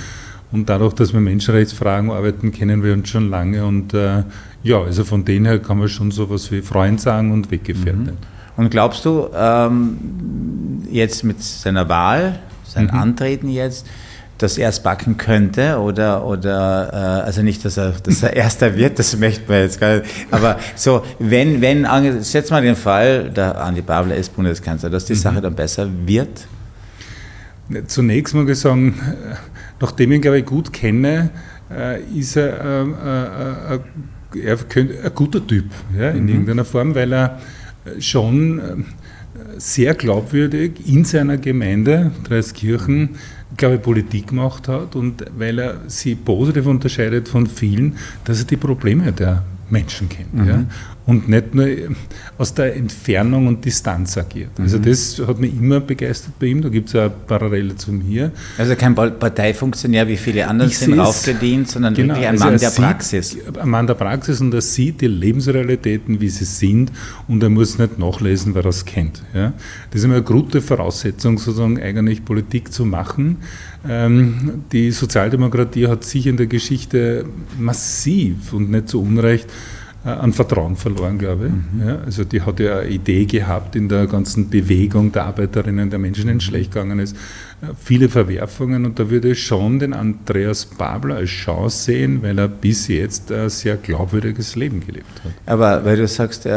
Und 0.51 0.69
dadurch, 0.69 0.93
dass 0.93 1.13
wir 1.13 1.19
Menschenrechtsfragen 1.19 2.09
arbeiten, 2.09 2.51
kennen 2.51 2.83
wir 2.83 2.93
uns 2.93 3.09
schon 3.09 3.29
lange. 3.29 3.65
Und 3.65 3.93
äh, 3.93 4.23
ja, 4.63 4.81
also 4.81 5.03
von 5.03 5.23
denen 5.23 5.45
her 5.45 5.59
kann 5.59 5.77
man 5.77 5.89
schon 5.89 6.09
so 6.09 6.29
was 6.29 6.51
wie 6.51 6.61
Freund 6.61 6.99
sagen 6.99 7.31
und 7.31 7.51
Weggefährte. 7.51 7.97
Mhm. 7.97 8.17
Und 8.55 8.71
glaubst 8.71 9.05
du, 9.05 9.27
ähm, 9.35 9.97
jetzt 10.89 11.23
mit 11.23 11.43
seiner 11.43 11.87
Wahl, 11.89 12.39
sein 12.63 12.85
mhm. 12.85 12.99
Antreten 12.99 13.49
jetzt, 13.49 13.85
dass 14.37 14.57
er 14.57 14.69
es 14.69 14.81
backen 14.81 15.17
könnte 15.17 15.79
oder, 15.79 16.25
oder 16.25 16.89
äh, 16.93 17.25
also 17.25 17.41
nicht, 17.41 17.65
dass 17.65 17.77
er, 17.77 17.91
dass 17.91 18.23
er 18.23 18.33
Erster 18.35 18.75
wird, 18.75 18.99
das 18.99 19.17
möchte 19.17 19.49
man 19.49 19.61
jetzt 19.61 19.79
gar 19.79 19.97
nicht. 19.97 20.09
Aber 20.31 20.59
so, 20.75 21.03
wenn, 21.19 21.61
wenn, 21.61 21.85
setz 22.21 22.51
mal 22.51 22.61
den 22.61 22.75
Fall, 22.75 23.29
der 23.29 23.59
Andi 23.59 23.81
Babler 23.81 24.15
ist 24.15 24.35
Bundeskanzler, 24.35 24.89
dass 24.89 25.05
die 25.05 25.13
mhm. 25.13 25.17
Sache 25.17 25.41
dann 25.41 25.55
besser 25.55 25.89
wird? 26.05 26.47
Zunächst 27.87 28.33
mal 28.33 28.53
sagen, 28.55 28.95
äh, 28.99 29.35
nachdem 29.81 30.11
ich 30.11 30.17
ihn, 30.17 30.21
glaube 30.21 30.39
ich, 30.39 30.45
gut 30.45 30.71
kenne, 30.71 31.31
äh, 31.69 32.01
ist 32.17 32.37
er, 32.37 32.63
äh, 32.63 33.75
äh, 33.75 33.75
äh, 33.75 33.79
er 34.43 34.57
ein 34.75 35.11
guter 35.15 35.45
Typ 35.45 35.65
ja, 35.97 36.11
in 36.11 36.23
mhm. 36.23 36.29
irgendeiner 36.29 36.65
Form, 36.65 36.95
weil 36.95 37.13
er 37.13 37.39
schon 37.99 38.85
sehr 39.57 39.95
glaubwürdig 39.95 40.73
in 40.85 41.05
seiner 41.05 41.37
Gemeinde, 41.37 42.11
Dreiskirchen, 42.25 43.11
glaube 43.55 43.75
ich, 43.75 43.81
Politik 43.81 44.27
gemacht 44.27 44.67
hat 44.67 44.95
und 44.95 45.23
weil 45.37 45.59
er 45.59 45.81
sie 45.87 46.15
positiv 46.15 46.65
unterscheidet 46.65 47.27
von 47.27 47.47
vielen, 47.47 47.97
dass 48.25 48.39
er 48.39 48.45
die 48.45 48.57
Probleme 48.57 49.11
der 49.11 49.43
Menschen 49.69 50.09
kennt. 50.09 50.33
Mhm. 50.33 50.47
Ja? 50.47 50.63
Und 51.07 51.29
nicht 51.29 51.55
nur 51.55 51.67
aus 52.37 52.53
der 52.53 52.75
Entfernung 52.75 53.47
und 53.47 53.63
Distanz 53.63 54.17
agiert. 54.17 54.51
Also 54.59 54.77
mhm. 54.77 54.83
das 54.83 55.21
hat 55.25 55.39
mich 55.39 55.53
immer 55.53 55.79
begeistert 55.79 56.37
bei 56.37 56.47
ihm. 56.47 56.61
Da 56.61 56.67
gibt 56.67 56.89
es 56.89 56.93
ja 56.93 57.07
Parallele 57.07 57.77
zu 57.77 57.93
mir. 57.93 58.33
Also 58.57 58.75
kein 58.75 58.93
Parteifunktionär 58.93 60.05
wie 60.09 60.17
viele 60.17 60.45
andere 60.45 60.67
ich 60.67 60.77
sind 60.77 60.99
aufgedient, 60.99 61.69
sondern 61.69 61.93
genau, 61.93 62.15
wirklich 62.15 62.27
ein 62.27 62.33
also 62.33 62.43
Mann 62.43 62.57
der 62.57 62.69
sieht, 62.69 62.83
Praxis. 62.83 63.37
Ein 63.57 63.69
Mann 63.69 63.87
der 63.87 63.93
Praxis 63.93 64.41
und 64.41 64.53
er 64.53 64.59
sieht 64.59 64.99
die 64.99 65.07
Lebensrealitäten, 65.07 66.19
wie 66.19 66.27
sie 66.27 66.43
sind 66.43 66.91
und 67.29 67.41
er 67.41 67.49
muss 67.49 67.77
nicht 67.77 67.97
nachlesen, 67.97 68.53
weil 68.53 68.65
er 68.65 68.69
es 68.69 68.83
kennt. 68.83 69.23
Ja? 69.33 69.53
Das 69.91 70.01
ist 70.01 70.03
immer 70.03 70.15
eine 70.15 70.23
gute 70.23 70.61
Voraussetzung, 70.61 71.37
sozusagen 71.37 71.81
eigentlich 71.81 72.25
Politik 72.25 72.73
zu 72.73 72.83
machen. 72.83 73.37
Ähm, 73.87 74.63
die 74.73 74.91
Sozialdemokratie 74.91 75.87
hat 75.87 76.03
sich 76.03 76.27
in 76.27 76.35
der 76.35 76.47
Geschichte 76.47 77.23
massiv 77.57 78.51
und 78.51 78.69
nicht 78.71 78.89
zu 78.89 79.01
Unrecht 79.01 79.47
an 80.03 80.31
Vertrauen 80.33 80.75
verloren, 80.75 81.17
glaube 81.17 81.47
ich. 81.47 81.51
Mhm. 81.51 81.87
Ja, 81.87 81.97
also 82.05 82.23
die 82.23 82.41
hat 82.41 82.59
ja 82.59 82.79
eine 82.79 82.89
Idee 82.89 83.25
gehabt 83.25 83.75
in 83.75 83.89
der 83.89 84.07
ganzen 84.07 84.49
Bewegung 84.49 85.11
der 85.11 85.25
Arbeiterinnen, 85.25 85.89
der 85.89 85.99
Menschen, 85.99 86.27
denen 86.27 86.37
es 86.37 86.43
schlecht 86.43 86.71
gegangen 86.71 86.99
ist, 86.99 87.15
viele 87.83 88.07
Verwerfungen 88.07 88.85
und 88.85 88.99
da 88.99 89.09
würde 89.09 89.31
ich 89.31 89.43
schon 89.43 89.79
den 89.79 89.93
Andreas 89.93 90.65
Babler 90.65 91.15
als 91.15 91.31
Chance 91.31 91.85
sehen, 91.85 92.21
weil 92.21 92.37
er 92.37 92.47
bis 92.47 92.87
jetzt 92.87 93.31
ein 93.31 93.49
sehr 93.49 93.77
glaubwürdiges 93.77 94.55
Leben 94.55 94.85
gelebt 94.85 95.07
hat. 95.23 95.31
Aber 95.47 95.83
weil 95.83 95.97
du 95.97 96.07
sagst, 96.07 96.45
äh, 96.45 96.51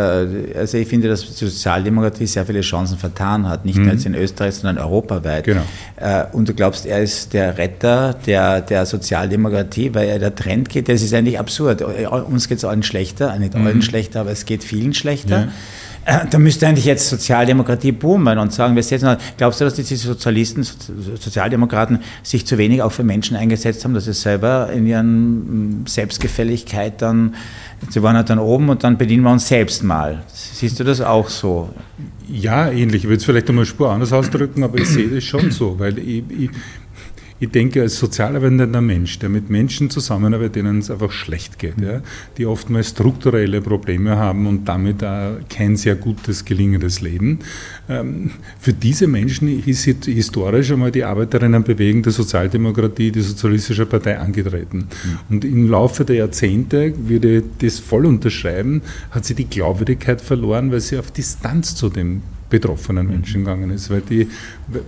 also 0.55 0.77
ich 0.77 0.87
finde, 0.87 1.09
dass 1.09 1.25
die 1.25 1.47
Sozialdemokratie 1.47 2.27
sehr 2.27 2.45
viele 2.45 2.61
Chancen 2.61 2.99
vertan 2.99 3.49
hat, 3.49 3.65
nicht 3.65 3.79
mhm. 3.79 3.85
nur 3.85 3.93
jetzt 3.95 4.05
in 4.05 4.15
Österreich, 4.15 4.57
sondern 4.57 4.77
europaweit. 4.77 5.45
Genau. 5.45 5.63
Äh, 5.97 6.25
und 6.33 6.51
du 6.51 6.55
glaubst, 6.55 6.85
er 6.85 7.03
ist 7.03 7.33
der 7.33 7.57
Retter 7.57 8.15
der, 8.27 8.61
der 8.61 8.85
Sozialdemokratie, 8.85 9.95
weil 9.95 10.07
er 10.07 10.19
der 10.19 10.35
Trend 10.35 10.69
geht, 10.69 10.91
das 10.91 11.01
ist 11.01 11.15
eigentlich 11.15 11.39
absurd. 11.39 11.81
Uns 11.81 12.47
geht 12.47 12.59
es 12.59 12.65
allen 12.67 12.83
schlechter, 12.83 13.39
nicht 13.39 13.55
allen 13.55 13.77
mhm. 13.77 13.83
schlechter, 13.83 14.21
aber 14.21 14.33
es 14.33 14.45
geht 14.45 14.63
vielen 14.65 14.93
schlechter. 14.93 15.47
Ja. 15.47 15.53
Da 16.31 16.39
müsste 16.39 16.67
eigentlich 16.67 16.85
jetzt 16.85 17.09
Sozialdemokratie 17.09 17.93
boomen 17.93 18.39
und 18.39 18.53
sagen, 18.53 18.75
wir 18.75 18.83
setzen, 18.83 19.17
glaubst 19.37 19.61
du, 19.61 19.65
dass 19.65 19.75
diese 19.75 19.97
Sozialisten, 19.97 20.63
Sozialdemokraten 20.63 22.01
sich 22.23 22.47
zu 22.47 22.59
wenig 22.59 22.83
auch 22.83 22.93
für 22.93 23.05
Menschen 23.05 23.37
eingesetzt 23.37 23.85
haben, 23.85 23.95
dass 23.95 24.07
sie 24.07 24.13
selber 24.13 24.71
in 24.73 24.87
ihren 24.87 25.85
Selbstgefälligkeit 25.87 27.01
dann, 27.01 27.35
sie 27.89 28.03
waren 28.03 28.17
halt 28.17 28.31
dann 28.31 28.39
oben 28.39 28.69
und 28.71 28.83
dann 28.83 28.99
bedienen 28.99 29.23
wir 29.23 29.31
uns 29.31 29.47
selbst 29.47 29.85
mal. 29.85 30.23
Siehst 30.33 30.81
du 30.81 30.85
das 30.85 31.01
auch 31.01 31.29
so? 31.29 31.71
Ja, 32.29 32.71
ähnlich. 32.71 33.05
Ich 33.05 33.09
würde 33.09 33.19
es 33.19 33.25
vielleicht 33.25 33.49
einmal 33.49 33.67
Spur 33.67 33.91
anders 33.91 34.13
ausdrücken, 34.13 34.65
aber 34.65 34.79
ich 34.79 34.89
sehe 34.89 35.09
das 35.09 35.25
schon 35.25 35.51
so, 35.51 35.79
weil 35.79 35.99
ich, 35.99 36.25
ich, 36.29 36.51
ich 37.41 37.51
denke, 37.51 37.81
als 37.81 37.99
sozial 37.99 38.37
arbeitender 38.37 38.83
Mensch, 38.83 39.19
der 39.19 39.31
mit 39.31 39.49
Menschen 39.49 39.89
zusammenarbeitet, 39.89 40.57
denen 40.57 40.79
es 40.79 40.91
einfach 40.91 41.11
schlecht 41.11 41.59
geht, 41.59 41.81
ja, 41.81 42.03
die 42.37 42.45
oftmals 42.45 42.91
strukturelle 42.91 43.63
Probleme 43.63 44.17
haben 44.17 44.47
und 44.47 44.69
damit 44.69 45.03
auch 45.03 45.37
kein 45.49 45.77
sehr 45.77 45.97
gutes, 45.97 46.45
gelingendes 46.45 47.01
Leben, 47.01 47.39
ähm, 47.89 48.33
für 48.61 48.75
diese 48.75 49.07
Menschen 49.07 49.67
ist 49.67 49.85
historisch 49.85 50.71
einmal 50.71 50.91
die 50.91 51.05
Arbeiterinnenbewegung 51.05 52.03
der 52.03 52.13
Sozialdemokratie, 52.13 53.11
die 53.11 53.23
Sozialistische 53.23 53.87
Partei 53.87 54.19
angetreten. 54.19 54.89
Mhm. 55.03 55.19
Und 55.31 55.45
im 55.47 55.71
Laufe 55.71 56.05
der 56.05 56.17
Jahrzehnte, 56.17 56.93
würde 57.09 57.39
ich 57.39 57.45
das 57.59 57.79
voll 57.79 58.05
unterschreiben, 58.05 58.83
hat 59.11 59.25
sie 59.25 59.35
die 59.35 59.47
Glaubwürdigkeit 59.47 60.21
verloren, 60.21 60.71
weil 60.73 60.81
sie 60.81 60.99
auf 60.99 61.11
Distanz 61.11 61.75
zu 61.75 61.89
dem 61.89 62.21
betroffenen 62.51 63.07
Menschen 63.07 63.45
gegangen 63.45 63.71
ist, 63.71 63.89
weil, 63.91 64.03
die, 64.03 64.29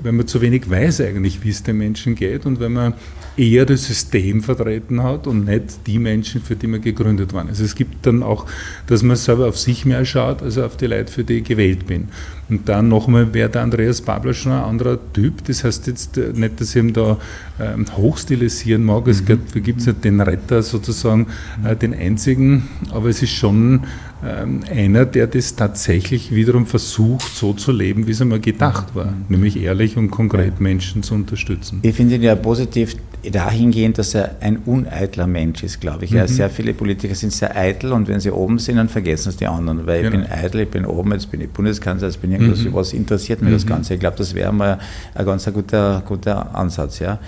weil 0.02 0.12
man 0.12 0.26
zu 0.26 0.40
wenig 0.40 0.68
weiß 0.68 1.00
eigentlich, 1.00 1.42
wie 1.42 1.50
es 1.50 1.62
den 1.62 1.78
Menschen 1.78 2.14
geht 2.14 2.44
und 2.44 2.60
wenn 2.60 2.72
man 2.72 2.94
eher 3.36 3.64
das 3.64 3.86
System 3.86 4.42
vertreten 4.42 5.02
hat 5.02 5.26
und 5.26 5.46
nicht 5.46 5.86
die 5.86 5.98
Menschen, 5.98 6.42
für 6.42 6.54
die 6.54 6.66
man 6.66 6.82
gegründet 6.82 7.32
waren. 7.32 7.48
Also 7.48 7.64
es 7.64 7.74
gibt 7.74 8.04
dann 8.04 8.22
auch, 8.22 8.46
dass 8.86 9.02
man 9.02 9.16
selber 9.16 9.48
auf 9.48 9.58
sich 9.58 9.86
mehr 9.86 10.04
schaut, 10.04 10.42
als 10.42 10.58
auf 10.58 10.76
die 10.76 10.86
Leute, 10.86 11.10
für 11.10 11.24
die 11.24 11.38
ich 11.38 11.44
gewählt 11.44 11.86
bin. 11.86 12.08
Und 12.50 12.68
dann 12.68 12.88
nochmal 12.88 13.32
wäre 13.32 13.48
der 13.48 13.62
Andreas 13.62 14.02
Babler 14.02 14.34
schon 14.34 14.52
ein 14.52 14.62
anderer 14.62 14.98
Typ. 15.14 15.44
Das 15.44 15.64
heißt 15.64 15.86
jetzt 15.86 16.18
äh, 16.18 16.32
nicht, 16.34 16.60
dass 16.60 16.74
ich 16.74 16.82
ihn 16.82 16.92
da 16.92 17.16
ähm, 17.58 17.86
hochstilisieren 17.96 18.84
mag. 18.84 19.08
Es 19.08 19.22
mhm. 19.22 19.38
gibt 19.62 19.80
es 19.80 19.86
nicht 19.86 20.04
den 20.04 20.20
Retter 20.20 20.62
sozusagen, 20.62 21.28
äh, 21.64 21.74
den 21.74 21.94
einzigen, 21.94 22.68
aber 22.90 23.08
es 23.08 23.22
ist 23.22 23.32
schon 23.32 23.84
einer, 24.22 25.04
der 25.04 25.26
das 25.26 25.56
tatsächlich 25.56 26.32
wiederum 26.32 26.66
versucht, 26.66 27.34
so 27.34 27.54
zu 27.54 27.72
leben, 27.72 28.06
wie 28.06 28.12
es 28.12 28.20
einmal 28.20 28.38
gedacht 28.40 28.94
war, 28.94 29.12
nämlich 29.28 29.60
ehrlich 29.60 29.96
und 29.96 30.10
konkret 30.10 30.60
Menschen 30.60 31.02
zu 31.02 31.14
unterstützen. 31.14 31.80
Ich 31.82 31.96
finde 31.96 32.14
ihn 32.14 32.22
ja 32.22 32.36
positiv 32.36 32.94
dahingehend, 33.30 33.98
dass 33.98 34.14
er 34.14 34.36
ein 34.40 34.58
uneitler 34.58 35.26
Mensch 35.26 35.62
ist, 35.62 35.80
glaube 35.80 36.04
ich. 36.04 36.10
Mhm. 36.10 36.18
Ja, 36.18 36.28
sehr 36.28 36.50
viele 36.50 36.74
Politiker 36.74 37.14
sind 37.14 37.32
sehr 37.32 37.56
eitel 37.56 37.92
und 37.92 38.08
wenn 38.08 38.20
sie 38.20 38.30
oben 38.30 38.58
sind, 38.58 38.76
dann 38.76 38.88
vergessen 38.88 39.30
es 39.30 39.36
die 39.36 39.46
anderen, 39.46 39.86
weil 39.86 40.02
genau. 40.02 40.22
ich 40.22 40.22
bin 40.22 40.32
eitel, 40.32 40.60
ich 40.60 40.68
bin 40.68 40.84
oben, 40.84 41.12
jetzt 41.12 41.30
bin 41.30 41.40
ich 41.40 41.50
Bundeskanzler, 41.50 42.08
jetzt 42.08 42.20
bin 42.20 42.32
ich 42.32 42.40
irgendwas, 42.40 42.64
mhm. 42.64 42.74
was 42.74 42.92
interessiert 42.92 43.40
mich 43.40 43.50
mhm. 43.50 43.54
das 43.54 43.66
Ganze. 43.66 43.94
Ich 43.94 44.00
glaube, 44.00 44.16
das 44.16 44.34
wäre 44.34 44.52
mal 44.52 44.78
ein 45.14 45.24
ganz 45.24 45.50
guter, 45.52 46.02
guter 46.06 46.54
Ansatz. 46.54 46.98
Ja. 46.98 47.18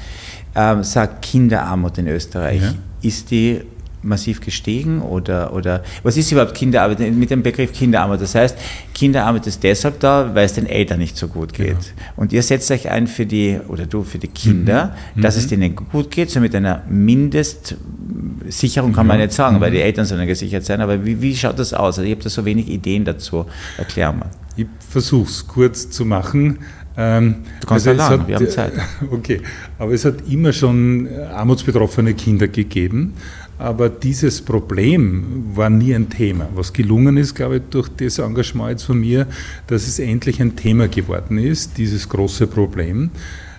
Ähm, 0.57 0.85
sagt 0.85 1.23
Kinderarmut 1.23 1.99
in 1.99 2.09
Österreich, 2.09 2.63
ja. 2.63 2.75
ist 3.03 3.31
die 3.31 3.61
massiv 4.05 4.41
gestiegen 4.41 5.03
oder, 5.03 5.53
oder 5.53 5.83
was 6.03 6.17
ist 6.17 6.33
überhaupt 6.33 6.55
Kinderarbeit 6.55 7.01
mit 7.15 7.31
dem 7.31 7.43
Begriff 7.43 7.73
Kinderarmut? 7.73 8.21
Das 8.21 8.35
heißt, 8.35 8.57
Kinderarbeit 8.95 9.47
ist 9.47 9.63
deshalb 9.63 10.01
da, 10.01 10.35
weil 10.35 10.47
es 10.47 10.55
den 10.55 10.67
Eltern 10.67 10.99
nicht 10.99 11.17
so 11.17 11.29
gut 11.29 11.53
geht. 11.53 11.69
Genau. 11.69 11.79
Und 12.17 12.33
ihr 12.33 12.43
setzt 12.43 12.71
euch 12.71 12.91
ein 12.91 13.07
für 13.07 13.27
die, 13.27 13.59
oder 13.69 13.87
du 13.87 14.03
für 14.03 14.19
die 14.19 14.29
Kinder, 14.29 14.97
mhm. 15.15 15.23
dass 15.23 15.37
mhm. 15.37 15.41
es 15.41 15.47
denen 15.49 15.77
gut 15.77 16.11
geht, 16.11 16.31
so 16.31 16.41
mit 16.41 16.55
einer 16.55 16.83
Mindestsicherung 16.89 18.93
kann 18.93 19.07
man 19.07 19.19
nicht 19.19 19.33
sagen, 19.33 19.57
mhm. 19.57 19.61
weil 19.61 19.71
die 19.71 19.81
Eltern 19.81 20.05
sollen 20.05 20.27
gesichert 20.27 20.65
sein, 20.65 20.81
aber 20.81 21.05
wie, 21.05 21.21
wie 21.21 21.37
schaut 21.37 21.59
das 21.59 21.75
aus? 21.75 21.99
Also 21.99 22.03
ich 22.03 22.13
habe 22.13 22.23
da 22.23 22.31
so 22.31 22.45
wenig 22.45 22.69
Ideen 22.69 23.05
dazu. 23.05 23.47
Erklär 23.79 24.13
mal. 24.13 24.31
Ich 24.57 24.67
versuche 24.89 25.29
es 25.29 25.47
kurz 25.47 25.91
zu 25.91 26.05
machen. 26.05 26.59
Ähm, 26.97 27.37
du 27.61 27.67
kannst 27.67 27.89
also 27.89 28.03
ja 28.03 28.09
lang, 28.09 28.21
hat, 28.21 28.29
wir 28.29 28.37
haben 28.37 28.49
Zeit. 28.49 28.73
Okay, 29.11 29.41
aber 29.79 29.93
es 29.93 30.05
hat 30.05 30.29
immer 30.29 30.53
schon 30.53 31.09
armutsbetroffene 31.33 32.15
Kinder 32.15 32.47
gegeben. 32.47 33.15
Aber 33.59 33.89
dieses 33.89 34.41
Problem 34.43 35.53
war 35.55 35.71
nie 35.71 35.95
ein 35.95 36.11
Thema. 36.11 36.49
Was 36.55 36.73
gelungen 36.73 37.17
ist, 37.17 37.35
glaube 37.35 37.57
ich, 37.57 37.63
durch 37.71 37.89
das 37.89 38.19
Engagement 38.19 38.71
jetzt 38.71 38.85
von 38.85 38.99
mir, 38.99 39.27
dass 39.67 39.87
es 39.87 39.99
endlich 39.99 40.41
ein 40.41 40.57
Thema 40.57 40.89
geworden 40.89 41.39
ist, 41.39 41.79
dieses 41.79 42.09
große 42.09 42.47
Problem. 42.47 43.11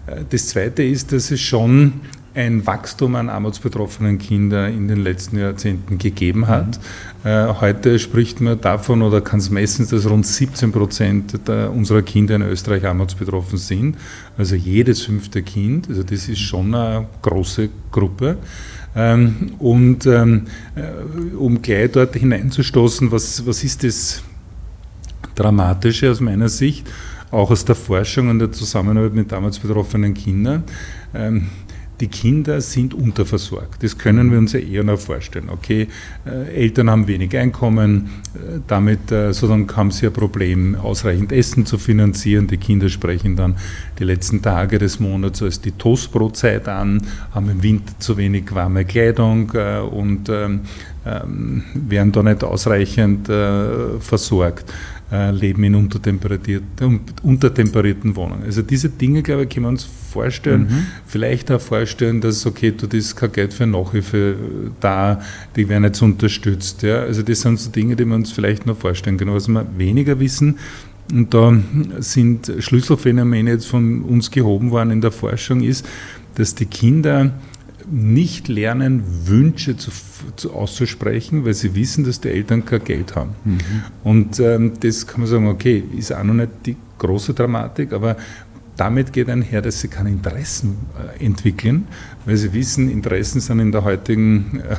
Äh, 0.07 0.21
das 0.29 0.47
Zweite 0.47 0.83
ist, 0.83 1.11
dass 1.11 1.31
es 1.31 1.41
schon 1.41 1.93
ein 2.35 2.67
Wachstum 2.67 3.15
an 3.15 3.29
armutsbetroffenen 3.29 4.17
Kindern 4.17 4.73
in 4.73 4.87
den 4.89 5.01
letzten 5.01 5.39
Jahrzehnten 5.39 5.97
gegeben 5.97 6.47
hat. 6.47 6.79
Mhm. 7.23 7.61
Heute 7.61 7.97
spricht 7.97 8.41
man 8.41 8.59
davon 8.59 9.01
oder 9.01 9.21
kann 9.21 9.39
es 9.39 9.49
messen, 9.49 9.87
dass 9.89 10.07
rund 10.07 10.27
17 10.27 10.71
Prozent 10.71 11.39
unserer 11.73 12.01
Kinder 12.01 12.35
in 12.35 12.41
Österreich 12.41 12.85
armutsbetroffen 12.85 13.57
sind. 13.57 13.97
Also 14.37 14.55
jedes 14.55 15.03
fünfte 15.03 15.41
Kind. 15.43 15.87
Also 15.87 16.03
das 16.03 16.27
ist 16.27 16.39
schon 16.39 16.75
eine 16.75 17.07
große 17.21 17.69
Gruppe. 17.91 18.37
Ähm, 18.95 19.51
und 19.59 20.05
ähm, 20.05 20.43
äh, 20.75 21.35
um 21.35 21.61
gleich 21.61 21.91
dort 21.91 22.15
hineinzustoßen, 22.15 23.11
was, 23.11 23.45
was 23.45 23.63
ist 23.63 23.83
das 23.83 24.23
Dramatische 25.35 26.09
aus 26.09 26.21
meiner 26.21 26.47
Sicht, 26.47 26.89
auch 27.29 27.51
aus 27.51 27.65
der 27.65 27.75
Forschung 27.75 28.29
und 28.29 28.39
der 28.39 28.51
Zusammenarbeit 28.53 29.13
mit 29.13 29.31
damals 29.31 29.59
betroffenen 29.59 30.13
Kindern. 30.13 30.63
Ähm, 31.13 31.49
die 31.99 32.07
Kinder 32.07 32.59
sind 32.61 32.93
unterversorgt. 32.93 33.81
Das 33.81 33.97
können 33.97 34.31
wir 34.31 34.37
uns 34.37 34.53
ja 34.53 34.59
eher 34.59 34.83
noch 34.83 34.99
vorstellen. 34.99 35.49
Okay, 35.49 35.87
äh, 36.25 36.53
Eltern 36.53 36.89
haben 36.89 37.07
wenig 37.07 37.35
Einkommen, 37.37 38.09
äh, 38.35 38.59
damit 38.67 39.11
äh, 39.11 39.31
sozusagen 39.31 39.67
haben 39.75 39.91
sie 39.91 40.07
ein 40.07 40.13
Problem, 40.13 40.75
ausreichend 40.75 41.31
Essen 41.31 41.65
zu 41.65 41.77
finanzieren. 41.77 42.47
Die 42.47 42.57
Kinder 42.57 42.89
sprechen 42.89 43.35
dann 43.35 43.55
die 43.99 44.03
letzten 44.03 44.41
Tage 44.41 44.77
des 44.77 44.99
Monats 44.99 45.41
als 45.41 45.61
die 45.61 45.71
Toastbrotzeit 45.71 46.67
an, 46.67 47.01
haben 47.33 47.49
im 47.49 47.63
Winter 47.63 47.93
zu 47.99 48.17
wenig 48.17 48.53
warme 48.53 48.83
Kleidung 48.83 49.51
und 49.91 50.27
ähm, 50.29 50.61
ähm, 51.05 51.63
werden 51.73 52.11
da 52.11 52.23
nicht 52.23 52.43
ausreichend 52.43 53.27
versorgt. 53.27 54.73
Äh, 55.11 55.29
leben 55.29 55.63
in 55.63 55.75
untertemperierten, 55.75 57.01
untertemperierten 57.21 58.15
Wohnungen. 58.15 58.41
Also 58.43 58.63
diese 58.63 58.89
Dinge, 58.89 59.21
glaube 59.21 59.43
ich, 59.43 59.49
können 59.49 59.67
wir 59.67 59.69
uns 59.69 59.83
vorstellen. 59.83 60.61
Mhm. 60.61 60.87
Vielleicht 61.05 61.51
auch 61.51 61.61
vorstellen, 61.61 62.21
dass, 62.21 62.43
okay, 62.47 62.71
du 62.71 62.87
ist 62.87 63.15
kein 63.15 63.31
Geld 63.31 63.53
für 63.53 63.67
Nachhilfe 63.67 64.35
da, 64.79 65.21
die 65.55 65.69
werden 65.69 65.83
jetzt 65.83 66.01
unterstützt. 66.01 66.81
Ja? 66.81 67.01
Also 67.01 67.21
das 67.21 67.41
sind 67.41 67.59
so 67.59 67.69
Dinge, 67.69 67.95
die 67.95 68.03
wir 68.03 68.15
uns 68.15 68.31
vielleicht 68.31 68.65
noch 68.65 68.77
vorstellen 68.77 69.17
können. 69.17 69.31
Was 69.35 69.47
wir 69.47 69.67
weniger 69.77 70.19
wissen, 70.19 70.57
und 71.13 71.31
da 71.35 71.55
sind 71.99 72.51
Schlüsselphänomene 72.57 73.51
jetzt 73.51 73.67
von 73.67 74.01
uns 74.01 74.31
gehoben 74.31 74.71
worden 74.71 74.89
in 74.89 75.01
der 75.01 75.11
Forschung, 75.11 75.61
ist, 75.61 75.85
dass 76.33 76.55
die 76.55 76.65
Kinder 76.65 77.31
nicht 77.91 78.47
lernen, 78.47 79.03
Wünsche 79.25 79.77
zu, 79.77 79.91
zu, 80.35 80.53
auszusprechen, 80.53 81.45
weil 81.45 81.53
sie 81.53 81.75
wissen, 81.75 82.03
dass 82.03 82.21
die 82.21 82.29
Eltern 82.29 82.65
kein 82.65 82.83
Geld 82.83 83.15
haben. 83.15 83.35
Mhm. 83.43 83.59
Und 84.03 84.39
ähm, 84.39 84.73
das 84.79 85.07
kann 85.07 85.21
man 85.21 85.29
sagen, 85.29 85.47
okay, 85.47 85.83
ist 85.97 86.13
auch 86.13 86.23
noch 86.23 86.33
nicht 86.33 86.49
die 86.65 86.75
große 86.97 87.33
Dramatik, 87.33 87.93
aber 87.93 88.17
damit 88.77 89.13
geht 89.13 89.29
einher, 89.29 89.61
dass 89.61 89.81
sie 89.81 89.87
keine 89.87 90.09
Interessen 90.09 90.77
äh, 91.17 91.25
entwickeln, 91.25 91.87
weil 92.25 92.37
sie 92.37 92.53
wissen, 92.53 92.89
Interessen 92.89 93.39
sind 93.39 93.59
in 93.59 93.71
der 93.71 93.83
heutigen 93.83 94.61
äh, 94.69 94.75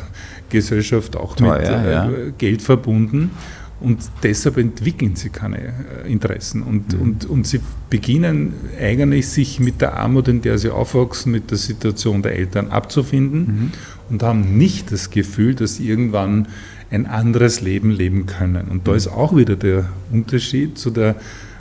Gesellschaft 0.51 1.17
auch 1.17 1.37
Teuer, 1.37 1.59
mit 1.59 1.69
äh, 1.69 1.93
ja. 1.93 2.11
Geld 2.37 2.63
verbunden. 2.63 3.31
Und 3.79 3.99
deshalb 4.23 4.57
entwickeln 4.57 5.17
sie 5.17 5.29
keine 5.29 5.59
äh, 5.59 6.11
Interessen. 6.11 6.63
Und, 6.63 6.95
mhm. 6.95 7.01
und, 7.01 7.25
und 7.27 7.47
sie 7.47 7.61
beginnen 7.91 8.55
eigentlich 8.81 9.29
sich 9.29 9.61
mit 9.61 9.81
der 9.81 9.99
Armut, 9.99 10.29
in 10.29 10.41
der 10.41 10.59
sie 10.59 10.71
aufwachsen, 10.71 11.31
mit 11.33 11.51
der 11.51 11.59
Situation 11.59 12.23
der 12.23 12.37
Eltern 12.37 12.69
abzufinden 12.69 13.41
mhm. 13.41 13.73
und 14.11 14.23
haben 14.23 14.57
nicht 14.57 14.93
das 14.93 15.11
Gefühl, 15.11 15.55
dass 15.55 15.77
sie 15.77 15.89
irgendwann 15.89 16.49
ein 16.91 17.07
anderes 17.07 17.61
Leben 17.61 17.91
leben 17.91 18.27
können. 18.27 18.69
Und 18.69 18.87
da 18.87 18.93
mhm. 18.93 18.97
ist 18.97 19.09
auch 19.09 19.37
wieder 19.37 19.57
der 19.57 19.91
Unterschied 20.11 20.79
zu 20.79 20.91
der 20.91 21.17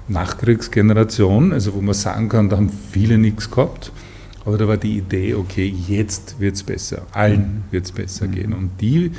Nachkriegsgeneration, 0.07 1.51
also 1.51 1.73
wo 1.73 1.81
man 1.81 1.95
sagen 1.95 2.29
kann, 2.29 2.49
da 2.49 2.57
haben 2.57 2.71
viele 2.91 3.17
nichts 3.17 3.49
gehabt. 3.51 3.91
Aber 4.45 4.57
da 4.59 4.67
war 4.67 4.77
die 4.77 4.99
Idee, 4.99 5.33
okay, 5.33 5.73
jetzt 5.87 6.39
wird 6.39 6.55
es 6.55 6.63
besser, 6.63 7.07
allen 7.11 7.39
mhm. 7.39 7.71
wird 7.71 7.85
es 7.85 7.91
besser 7.91 8.27
mhm. 8.27 8.31
gehen. 8.31 8.53
Und 8.53 8.69
die 8.79 9.11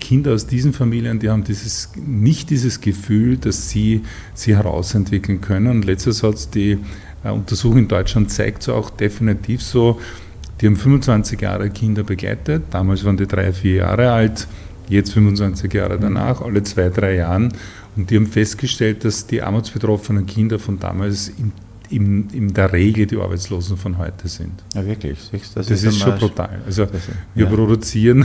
Kinder 0.00 0.32
aus 0.32 0.46
diesen 0.46 0.72
Familien, 0.72 1.18
die 1.18 1.28
haben 1.28 1.44
dieses, 1.44 1.90
nicht 1.96 2.50
dieses 2.50 2.80
Gefühl, 2.80 3.36
dass 3.36 3.68
sie 3.68 4.02
sie 4.32 4.56
herausentwickeln 4.56 5.40
können. 5.40 5.82
Letzter 5.82 6.12
Satz, 6.12 6.48
die 6.48 6.78
äh, 7.22 7.30
Untersuchung 7.30 7.78
in 7.80 7.88
Deutschland 7.88 8.30
zeigt 8.30 8.62
es 8.62 8.68
auch 8.68 8.90
definitiv 8.90 9.62
so, 9.62 10.00
die 10.60 10.66
haben 10.66 10.76
25 10.76 11.40
Jahre 11.40 11.68
Kinder 11.70 12.04
begleitet, 12.04 12.62
damals 12.70 13.04
waren 13.04 13.16
die 13.16 13.26
drei, 13.26 13.52
vier 13.52 13.76
Jahre 13.76 14.12
alt, 14.12 14.46
jetzt 14.88 15.12
25 15.12 15.72
Jahre 15.72 15.98
danach, 15.98 16.40
alle 16.40 16.62
zwei, 16.62 16.88
drei 16.88 17.16
Jahren. 17.16 17.52
Und 17.96 18.10
die 18.10 18.16
haben 18.16 18.26
festgestellt, 18.26 19.04
dass 19.04 19.26
die 19.26 19.42
armutsbetroffenen 19.42 20.26
Kinder 20.26 20.58
von 20.58 20.78
damals 20.78 21.28
im 21.28 21.52
in, 21.90 22.28
in 22.30 22.54
der 22.54 22.72
Regel 22.72 23.06
die 23.06 23.16
Arbeitslosen 23.16 23.76
von 23.76 23.98
heute 23.98 24.28
sind. 24.28 24.52
Ja, 24.74 24.86
wirklich. 24.86 25.18
Das, 25.30 25.52
das 25.52 25.70
ist, 25.70 25.84
ist 25.84 26.00
schon 26.00 26.18
brutal. 26.18 26.60
Also 26.66 26.86
wir 27.34 27.44
ja. 27.44 27.50
produzieren 27.50 28.24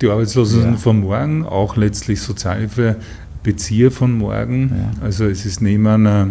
die 0.00 0.08
Arbeitslosen 0.08 0.72
ja. 0.72 0.76
von 0.76 1.00
morgen, 1.00 1.44
auch 1.44 1.76
letztlich 1.76 2.20
Sozialhilfe 2.20 2.96
Bezieher 3.42 3.90
von 3.90 4.12
morgen. 4.12 4.72
Ja. 4.74 5.04
Also 5.04 5.26
es 5.26 5.46
ist 5.46 5.62
neben 5.62 5.86
einer 5.86 6.28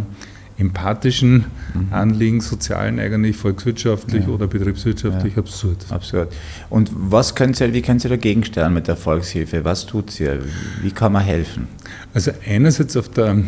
empathischen 0.58 1.46
mhm. 1.74 1.88
Anliegen, 1.92 2.42
sozialen 2.42 3.00
eigentlich, 3.00 3.36
volkswirtschaftlich 3.36 4.24
ja. 4.24 4.30
oder 4.30 4.48
betriebswirtschaftlich 4.48 5.36
ja. 5.36 5.40
absurd. 5.40 5.86
Absurd. 5.90 6.34
Und 6.70 6.92
was 6.94 7.36
können 7.36 7.54
Sie, 7.54 7.74
wie 7.74 7.82
können 7.82 8.00
Sie 8.00 8.10
dagegen 8.10 8.44
stellen 8.44 8.74
mit 8.74 8.88
der 8.88 8.98
Volkshilfe? 8.98 9.64
Was 9.64 9.86
tut 9.86 10.12
sie? 10.12 10.28
Wie 10.82 10.92
kann 10.92 11.14
man 11.14 11.24
helfen? 11.24 11.68
Also 12.14 12.32
einerseits 12.46 12.98
auf 12.98 13.10
der 13.10 13.44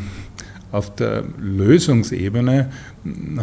auf 0.72 0.96
der 0.96 1.24
Lösungsebene 1.40 2.70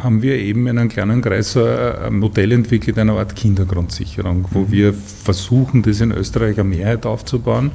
haben 0.02 0.22
wir 0.22 0.36
eben 0.36 0.66
in 0.66 0.78
einem 0.78 0.88
kleinen 0.88 1.22
Kreis 1.22 1.56
ein 1.56 2.18
Modell 2.18 2.52
entwickelt, 2.52 2.98
eine 2.98 3.12
Art 3.12 3.34
Kindergrundsicherung, 3.34 4.46
wo 4.52 4.60
mhm. 4.60 4.70
wir 4.70 4.94
versuchen, 4.94 5.82
das 5.82 6.00
in 6.00 6.12
Österreich 6.12 6.58
eine 6.58 6.68
Mehrheit 6.68 7.04
aufzubauen 7.06 7.72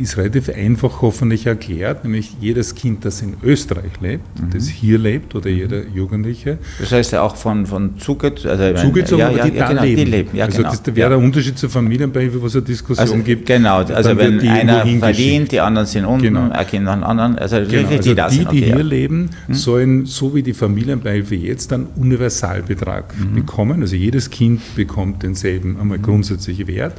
ist 0.00 0.16
relativ 0.16 0.48
einfach 0.48 1.02
hoffentlich 1.02 1.46
erklärt, 1.46 2.04
nämlich 2.04 2.36
jedes 2.40 2.74
Kind, 2.74 3.04
das 3.04 3.22
in 3.22 3.34
Österreich 3.42 3.92
lebt, 4.00 4.24
mhm. 4.40 4.50
das 4.50 4.68
hier 4.68 4.98
lebt 4.98 5.34
oder 5.34 5.50
mhm. 5.50 5.56
jeder 5.56 5.86
Jugendliche. 5.86 6.58
Das 6.78 6.92
heißt 6.92 7.12
ja 7.12 7.22
auch 7.22 7.36
von, 7.36 7.66
von 7.66 7.98
zugezogen, 7.98 8.50
also 8.50 8.86
zugezogen 8.86 9.20
ja, 9.20 9.30
ja, 9.30 9.48
die 9.48 9.56
ja, 9.56 9.64
da 9.64 9.68
genau, 9.68 9.82
leben. 9.82 9.96
Die 9.96 10.10
leben. 10.10 10.30
Ja, 10.36 10.44
also 10.46 10.58
genau. 10.58 10.70
das 10.70 10.96
wäre 10.96 11.08
der 11.10 11.18
Unterschied 11.18 11.58
zur 11.58 11.70
Familienbeihilfe, 11.70 12.40
wo 12.40 12.46
es 12.46 12.54
eine 12.54 12.64
Diskussion 12.64 13.08
also, 13.08 13.22
gibt. 13.22 13.46
Genau, 13.46 13.78
also 13.78 14.16
wenn 14.16 14.40
einer 14.40 14.86
verdient, 14.86 15.52
die 15.52 15.60
anderen 15.60 15.86
sind 15.86 16.04
unten, 16.04 16.22
genau. 16.24 16.50
ein 16.50 16.66
Kind 16.66 16.84
nach 16.84 16.94
dem 16.94 17.04
anderen, 17.04 17.38
also, 17.38 17.56
genau. 17.56 17.88
also 17.88 18.14
die, 18.14 18.38
die, 18.38 18.44
die 18.50 18.64
hier 18.64 18.82
leben, 18.82 19.30
mhm. 19.48 19.54
sollen 19.54 20.06
so 20.06 20.34
wie 20.34 20.42
die 20.42 20.54
Familienbeihilfe 20.54 21.34
jetzt 21.34 21.72
einen 21.72 21.86
Universalbetrag 21.96 23.14
mhm. 23.18 23.34
bekommen. 23.34 23.82
Also 23.82 23.96
jedes 23.96 24.30
Kind 24.30 24.60
bekommt 24.74 25.22
denselben 25.22 25.78
einmal 25.80 25.98
mhm. 25.98 26.02
grundsätzlichen 26.02 26.66
Wert 26.66 26.94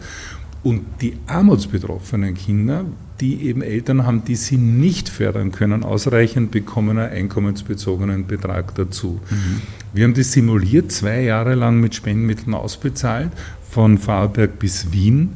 und 0.65 0.81
die 0.99 1.13
armutsbetroffenen 1.27 2.33
Kinder, 2.33 2.85
die 3.21 3.43
eben 3.43 3.61
Eltern 3.61 4.03
haben, 4.03 4.25
die 4.25 4.35
sie 4.35 4.57
nicht 4.57 5.09
fördern 5.09 5.51
können, 5.51 5.83
ausreichend 5.83 6.49
bekommen 6.49 6.97
einen 6.97 7.11
einkommensbezogenen 7.11 8.25
Betrag 8.25 8.73
dazu. 8.73 9.19
Mhm. 9.29 9.61
Wir 9.93 10.05
haben 10.05 10.15
das 10.15 10.31
simuliert, 10.31 10.91
zwei 10.91 11.21
Jahre 11.21 11.53
lang 11.53 11.79
mit 11.79 11.93
Spendenmitteln 11.93 12.55
ausbezahlt, 12.55 13.29
von 13.69 13.99
Vorarlberg 13.99 14.57
bis 14.57 14.91
Wien. 14.91 15.33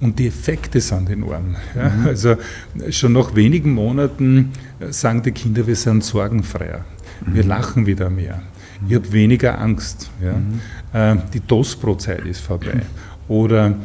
Und 0.00 0.18
die 0.18 0.26
Effekte 0.26 0.80
sind 0.80 1.08
enorm. 1.08 1.54
Ja? 1.76 1.90
Mhm. 1.90 2.06
Also 2.08 2.34
schon 2.90 3.12
nach 3.12 3.36
wenigen 3.36 3.74
Monaten 3.74 4.50
sagen 4.90 5.22
die 5.22 5.30
Kinder, 5.30 5.68
wir 5.68 5.76
sind 5.76 6.02
sorgenfreier. 6.02 6.84
Mhm. 7.24 7.34
Wir 7.34 7.44
lachen 7.44 7.86
wieder 7.86 8.10
mehr. 8.10 8.42
Ich 8.88 8.96
habe 8.96 9.12
weniger 9.12 9.60
Angst. 9.60 10.10
Ja? 10.20 10.32
Mhm. 10.32 10.60
Äh, 10.92 11.22
die 11.32 11.40
DOS-Pro-Zeit 11.46 12.26
ist 12.26 12.40
vorbei. 12.40 12.82
Oder 13.28 13.76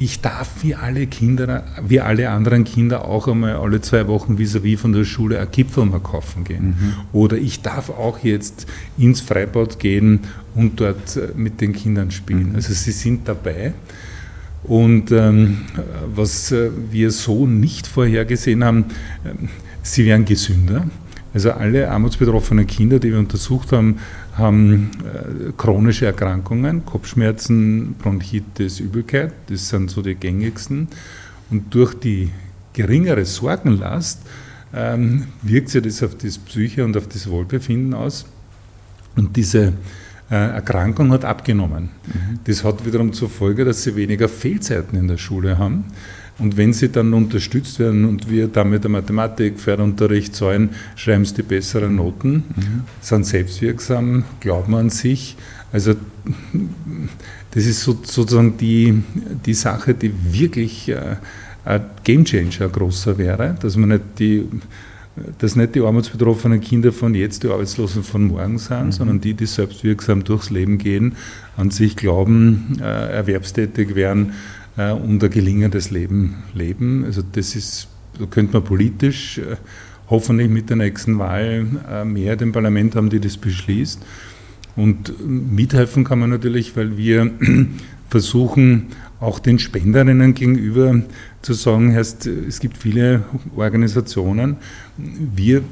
ich 0.00 0.22
darf 0.22 0.62
wie 0.62 0.74
alle 0.74 1.06
Kinder, 1.06 1.62
wie 1.86 2.00
alle 2.00 2.30
anderen 2.30 2.64
Kinder 2.64 3.04
auch 3.04 3.28
einmal 3.28 3.56
alle 3.56 3.82
zwei 3.82 4.08
Wochen 4.08 4.38
vis-à-vis 4.38 4.76
-vis 4.76 4.78
von 4.78 4.92
der 4.94 5.04
Schule 5.04 5.38
ein 5.38 5.48
Gipfel 5.52 5.84
mal 5.84 6.00
kaufen 6.00 6.42
gehen. 6.44 6.68
Mhm. 6.68 6.94
Oder 7.12 7.36
ich 7.36 7.60
darf 7.60 7.90
auch 7.90 8.18
jetzt 8.20 8.66
ins 8.96 9.20
Freibad 9.20 9.78
gehen 9.78 10.20
und 10.54 10.80
dort 10.80 11.16
äh, 11.16 11.28
mit 11.36 11.60
den 11.60 11.74
Kindern 11.74 12.10
spielen. 12.10 12.50
Mhm. 12.50 12.54
Also 12.54 12.72
sie 12.72 12.92
sind 12.92 13.28
dabei. 13.28 13.74
Und 14.64 15.12
ähm, 15.12 15.62
was 16.14 16.50
äh, 16.50 16.70
wir 16.90 17.10
so 17.10 17.46
nicht 17.46 17.86
vorhergesehen 17.86 18.64
haben, 18.64 18.86
äh, 19.24 19.32
sie 19.82 20.06
werden 20.06 20.24
gesünder. 20.24 20.86
Also 21.34 21.52
alle 21.52 21.90
armutsbetroffenen 21.90 22.66
Kinder, 22.66 22.98
die 22.98 23.12
wir 23.12 23.18
untersucht 23.18 23.72
haben, 23.72 23.98
haben 24.40 24.90
äh, 25.04 25.52
chronische 25.56 26.06
Erkrankungen, 26.06 26.84
Kopfschmerzen, 26.84 27.94
Bronchitis, 27.94 28.80
Übelkeit, 28.80 29.32
das 29.48 29.68
sind 29.68 29.90
so 29.90 30.02
die 30.02 30.14
gängigsten. 30.14 30.88
Und 31.50 31.74
durch 31.74 31.94
die 31.94 32.30
geringere 32.72 33.24
Sorgenlast 33.24 34.22
ähm, 34.74 35.26
wirkt 35.42 35.68
sich 35.68 35.82
das 35.82 36.02
auf 36.02 36.16
das 36.16 36.38
Psyche 36.38 36.84
und 36.84 36.96
auf 36.96 37.08
das 37.08 37.28
Wohlbefinden 37.28 37.94
aus. 37.94 38.26
Und 39.16 39.36
diese 39.36 39.74
äh, 40.30 40.34
Erkrankung 40.34 41.10
hat 41.12 41.24
abgenommen. 41.24 41.90
Mhm. 42.06 42.40
Das 42.44 42.62
hat 42.62 42.84
wiederum 42.86 43.12
zur 43.12 43.28
Folge, 43.28 43.64
dass 43.64 43.82
sie 43.82 43.96
weniger 43.96 44.28
Fehlzeiten 44.28 44.98
in 44.98 45.08
der 45.08 45.18
Schule 45.18 45.58
haben. 45.58 45.84
Und 46.40 46.56
wenn 46.56 46.72
sie 46.72 46.88
dann 46.88 47.12
unterstützt 47.12 47.78
werden 47.78 48.06
und 48.06 48.30
wir 48.30 48.48
damit 48.48 48.82
der 48.82 48.90
Mathematik, 48.90 49.60
Fernunterricht 49.60 50.34
zahlen, 50.34 50.70
schreiben 50.96 51.24
sie 51.24 51.34
die 51.34 51.42
besseren 51.42 51.96
Noten, 51.96 52.32
mhm. 52.32 52.82
sind 53.00 53.26
selbstwirksam, 53.26 54.24
glauben 54.40 54.74
an 54.74 54.90
sich. 54.90 55.36
Also 55.72 55.94
das 57.50 57.66
ist 57.66 57.82
sozusagen 57.82 58.56
die, 58.56 59.02
die 59.44 59.54
Sache, 59.54 59.94
die 59.94 60.12
wirklich 60.32 60.88
äh, 60.88 61.16
ein 61.64 61.82
Gamechanger 62.04 62.68
großer 62.68 63.18
wäre, 63.18 63.56
dass 63.60 63.76
man 63.76 63.90
nicht 63.90 64.04
die 64.18 64.48
dass 65.38 65.56
nicht 65.56 65.74
die 65.74 65.80
armutsbetroffenen 65.80 66.60
Kinder 66.60 66.92
von 66.92 67.14
jetzt 67.14 67.42
die 67.42 67.48
Arbeitslosen 67.48 68.02
von 68.04 68.28
morgen 68.28 68.58
sind, 68.58 68.86
mhm. 68.86 68.92
sondern 68.92 69.20
die, 69.20 69.34
die 69.34 69.46
selbstwirksam 69.46 70.24
durchs 70.24 70.50
Leben 70.50 70.78
gehen, 70.78 71.16
an 71.56 71.70
sich 71.70 71.96
glauben, 71.96 72.78
äh, 72.80 72.84
erwerbstätig 72.84 73.94
werden 73.94 74.32
äh, 74.80 74.92
und 74.92 75.22
ein 75.22 75.30
gelingendes 75.30 75.90
Leben 75.90 76.42
leben. 76.54 77.04
Also 77.04 77.22
das 77.22 77.54
ist, 77.54 77.88
da 78.18 78.26
könnte 78.26 78.54
man 78.54 78.64
politisch 78.64 79.38
äh, 79.38 79.56
hoffentlich 80.08 80.48
mit 80.48 80.68
der 80.70 80.76
nächsten 80.76 81.18
Wahl 81.18 81.66
äh, 81.90 82.04
mehr 82.04 82.36
dem 82.36 82.52
Parlament 82.52 82.96
haben, 82.96 83.10
die 83.10 83.20
das 83.20 83.36
beschließt. 83.36 84.00
Und 84.76 85.14
mithelfen 85.26 86.04
kann 86.04 86.20
man 86.20 86.30
natürlich, 86.30 86.76
weil 86.76 86.96
wir 86.96 87.30
versuchen, 88.08 88.86
auch 89.20 89.38
den 89.38 89.58
Spenderinnen 89.58 90.32
gegenüber 90.34 91.02
zu 91.42 91.54
sagen, 91.54 91.94
heißt, 91.94 92.26
es 92.26 92.60
gibt 92.60 92.76
viele 92.76 93.22
Organisationen, 93.56 94.56
wir 95.34 95.62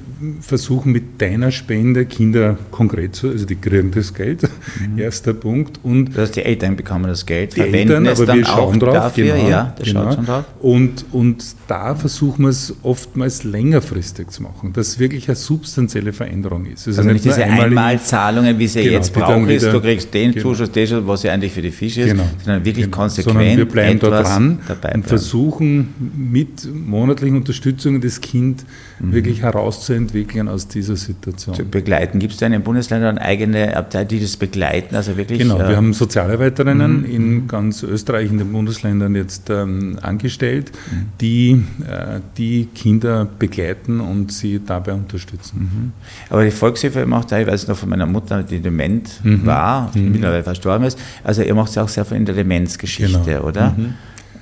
versuchen 0.40 0.92
mit 0.92 1.20
deiner 1.20 1.50
Spende 1.50 2.06
Kinder 2.06 2.56
konkret 2.70 3.14
zu, 3.14 3.28
also 3.28 3.44
die 3.44 3.56
kriegen 3.56 3.90
das 3.90 4.14
Geld, 4.14 4.42
mhm. 4.42 4.98
erster 4.98 5.34
Punkt. 5.34 5.80
Und 5.82 6.10
das 6.10 6.28
heißt, 6.28 6.36
die 6.36 6.44
Eltern 6.44 6.76
bekommen 6.76 7.04
das 7.04 7.26
Geld, 7.26 7.56
die 7.56 7.60
Eltern, 7.60 8.06
aber 8.06 8.34
wir 8.34 8.44
schauen 8.44 8.80
drauf, 8.80 8.94
dafür, 8.94 9.36
genau, 9.36 9.48
ja, 9.48 9.74
genau. 9.82 10.14
drauf. 10.14 10.44
Und, 10.60 11.04
und 11.12 11.44
da 11.66 11.94
versuchen 11.94 12.44
wir 12.44 12.50
es 12.50 12.74
oftmals 12.82 13.44
längerfristig 13.44 14.30
zu 14.30 14.42
machen, 14.42 14.72
dass 14.72 14.98
wirklich 14.98 15.28
eine 15.28 15.36
substanzielle 15.36 16.12
Veränderung 16.12 16.64
ist. 16.64 16.86
Also, 16.86 17.00
also 17.00 17.12
nicht 17.12 17.24
diese 17.24 17.44
Einmalzahlungen, 17.44 18.58
wie 18.58 18.66
sie 18.66 18.82
genau, 18.82 18.94
jetzt 18.94 19.12
brauchen, 19.12 19.48
ist, 19.50 19.66
du 19.66 19.80
kriegst 19.80 20.14
den 20.14 20.32
genau. 20.32 20.42
Zuschuss, 20.42 20.70
den 20.70 20.86
Zuschuss, 20.86 21.06
was 21.06 21.22
ja 21.24 21.32
eigentlich 21.32 21.52
für 21.52 21.62
die 21.62 21.70
Fische 21.70 22.02
ist, 22.02 22.10
genau. 22.12 22.28
sondern 22.42 22.64
wirklich 22.64 22.86
genau. 22.86 22.96
konsequent 22.96 23.36
sondern 23.36 23.56
wir 23.56 23.68
bleiben 23.68 23.98
da 23.98 24.22
dran 24.22 24.58
und 24.94 25.06
versuchen 25.06 25.57
mit 25.60 26.68
monatlichen 26.72 27.36
Unterstützungen 27.36 28.00
das 28.00 28.20
Kind 28.20 28.64
mhm. 28.98 29.12
wirklich 29.12 29.42
herauszuentwickeln 29.42 30.48
aus 30.48 30.68
dieser 30.68 30.96
Situation. 30.96 31.54
Zu 31.54 31.64
begleiten. 31.64 32.18
Gibt 32.18 32.34
es 32.34 32.38
da 32.38 32.46
in 32.46 32.52
den 32.52 32.62
Bundesländern 32.62 33.18
eigene 33.18 33.76
Abteilungen, 33.76 34.08
die 34.08 34.20
das 34.20 34.36
begleiten? 34.36 34.94
Also 34.94 35.16
wirklich, 35.16 35.38
genau, 35.38 35.58
wir 35.58 35.70
äh, 35.70 35.76
haben 35.76 35.92
Sozialarbeiterinnen 35.92 37.00
mhm. 37.00 37.04
in 37.04 37.48
ganz 37.48 37.82
Österreich, 37.82 38.30
in 38.30 38.38
den 38.38 38.52
Bundesländern 38.52 39.14
jetzt 39.14 39.50
ähm, 39.50 39.98
angestellt, 40.02 40.72
mhm. 40.90 41.06
die 41.20 41.62
äh, 41.88 42.20
die 42.36 42.68
Kinder 42.74 43.26
begleiten 43.38 44.00
und 44.00 44.32
sie 44.32 44.60
dabei 44.64 44.92
unterstützen. 44.92 45.58
Mhm. 45.58 45.92
Aber 46.30 46.44
die 46.44 46.50
Volkshilfe 46.50 47.06
macht 47.06 47.30
teilweise 47.30 47.68
noch 47.68 47.76
von 47.76 47.88
meiner 47.88 48.06
Mutter, 48.06 48.42
die 48.42 48.60
dement 48.60 49.20
mhm. 49.22 49.46
war, 49.46 49.90
die 49.94 50.00
mhm. 50.00 50.12
mittlerweile 50.12 50.42
verstorben 50.42 50.86
ist. 50.86 50.98
Also 51.24 51.42
ihr 51.42 51.54
macht 51.54 51.74
ja 51.74 51.82
auch 51.82 51.88
sehr 51.88 52.04
viel 52.04 52.16
in 52.16 52.24
der 52.24 52.34
Demenzgeschichte, 52.34 53.20
genau. 53.24 53.42
oder? 53.42 53.74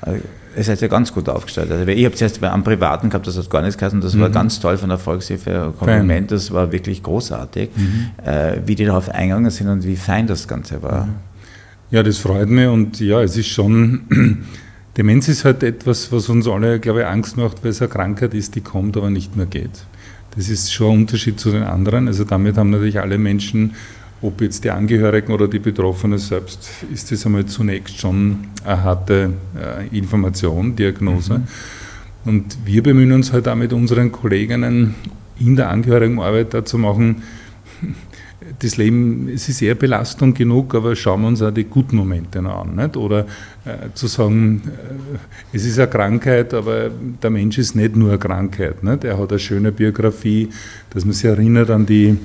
Also, 0.01 0.21
Ihr 0.57 0.65
seid 0.65 0.81
ja 0.81 0.89
ganz 0.89 1.13
gut 1.13 1.29
aufgestellt. 1.29 1.71
Also 1.71 1.87
ich 1.87 2.05
habe 2.05 2.15
es 2.15 2.23
erst 2.23 2.43
am 2.43 2.65
Privaten 2.65 3.11
gehabt, 3.11 3.27
das 3.27 3.37
hat 3.37 3.51
gar 3.51 3.61
nichts 3.61 3.77
geheißen. 3.77 4.01
Das 4.01 4.15
mhm. 4.15 4.21
war 4.21 4.31
ganz 4.31 4.59
toll 4.59 4.79
von 4.79 4.89
der 4.89 4.99
Volkshilfe. 4.99 5.75
Kompliment, 5.79 6.31
das 6.31 6.51
war 6.51 6.73
wirklich 6.73 7.03
großartig, 7.03 7.71
mhm. 7.77 8.11
äh, 8.25 8.59
wie 8.65 8.75
die 8.75 8.87
darauf 8.87 9.11
eingegangen 9.11 9.51
sind 9.51 9.69
und 9.69 9.85
wie 9.85 9.97
fein 9.97 10.27
das 10.27 10.49
Ganze 10.49 10.83
war. 10.83 11.09
Ja, 11.91 12.03
das 12.03 12.19
freut 12.19 12.49
mich 12.49 12.69
und 12.69 13.01
ja, 13.01 13.23
es 13.23 13.37
ist 13.37 13.49
schon. 13.49 14.45
Demenz 14.97 15.29
ist 15.29 15.45
halt 15.45 15.63
etwas, 15.63 16.11
was 16.11 16.31
uns 16.31 16.49
alle, 16.49 16.81
glaube 16.81 17.01
ich, 17.01 17.07
Angst 17.07 17.37
macht, 17.37 17.63
weil 17.63 17.71
es 17.71 17.83
eine 17.83 17.91
Krankheit 17.91 18.33
ist, 18.33 18.55
die 18.55 18.63
kommt, 18.63 18.97
aber 18.97 19.11
nicht 19.11 19.37
mehr 19.37 19.45
geht. 19.45 19.85
Das 20.35 20.49
ist 20.49 20.73
schon 20.73 20.93
ein 20.93 21.01
Unterschied 21.01 21.39
zu 21.39 21.51
den 21.51 21.65
anderen. 21.65 22.09
Also 22.09 22.25
damit 22.25 22.57
haben 22.57 22.71
natürlich 22.71 22.99
alle 22.99 23.19
Menschen 23.19 23.75
ob 24.23 24.41
jetzt 24.41 24.65
die 24.65 24.71
Angehörigen 24.71 25.33
oder 25.33 25.49
die 25.49 25.59
Betroffenen 25.59 26.19
selbst, 26.19 26.69
ist 26.93 27.13
das 27.13 27.27
einmal 27.27 27.47
zunächst 27.47 27.99
schon 27.99 28.49
eine 28.65 28.83
harte 28.83 29.31
äh, 29.57 29.97
Information, 29.97 30.75
Diagnose. 30.75 31.39
Mhm. 31.39 31.45
Und 32.25 32.59
wir 32.65 32.83
bemühen 32.83 33.13
uns 33.13 33.33
halt 33.33 33.47
auch 33.47 33.55
mit 33.55 33.73
unseren 33.73 34.11
Kolleginnen 34.11 34.95
in 35.39 35.55
der 35.55 35.71
Angehörigenarbeit 35.71 36.55
dazu 36.55 36.79
machen, 36.79 37.23
das 38.59 38.77
Leben, 38.77 39.29
es 39.29 39.49
ist 39.49 39.63
eher 39.63 39.75
Belastung 39.75 40.35
genug, 40.35 40.75
aber 40.75 40.95
schauen 40.95 41.23
wir 41.23 41.29
uns 41.29 41.43
auch 41.43 41.51
die 41.51 41.65
guten 41.65 41.97
Momente 41.97 42.41
noch 42.41 42.63
an. 42.63 42.77
Nicht? 42.77 42.97
Oder 42.97 43.27
äh, 43.65 43.93
zu 43.95 44.07
sagen, 44.07 44.63
äh, 44.67 45.57
es 45.57 45.65
ist 45.65 45.79
eine 45.79 45.89
Krankheit, 45.89 46.55
aber 46.55 46.91
der 47.23 47.31
Mensch 47.31 47.59
ist 47.59 47.75
nicht 47.75 47.97
nur 47.97 48.11
eine 48.11 48.19
Krankheit. 48.19 48.83
Nicht? 48.83 49.05
Er 49.05 49.19
hat 49.19 49.31
eine 49.31 49.39
schöne 49.39 49.73
Biografie, 49.73 50.49
dass 50.91 51.05
man 51.05 51.13
sich 51.13 51.25
erinnert 51.25 51.71
an 51.71 51.87
die 51.87 52.19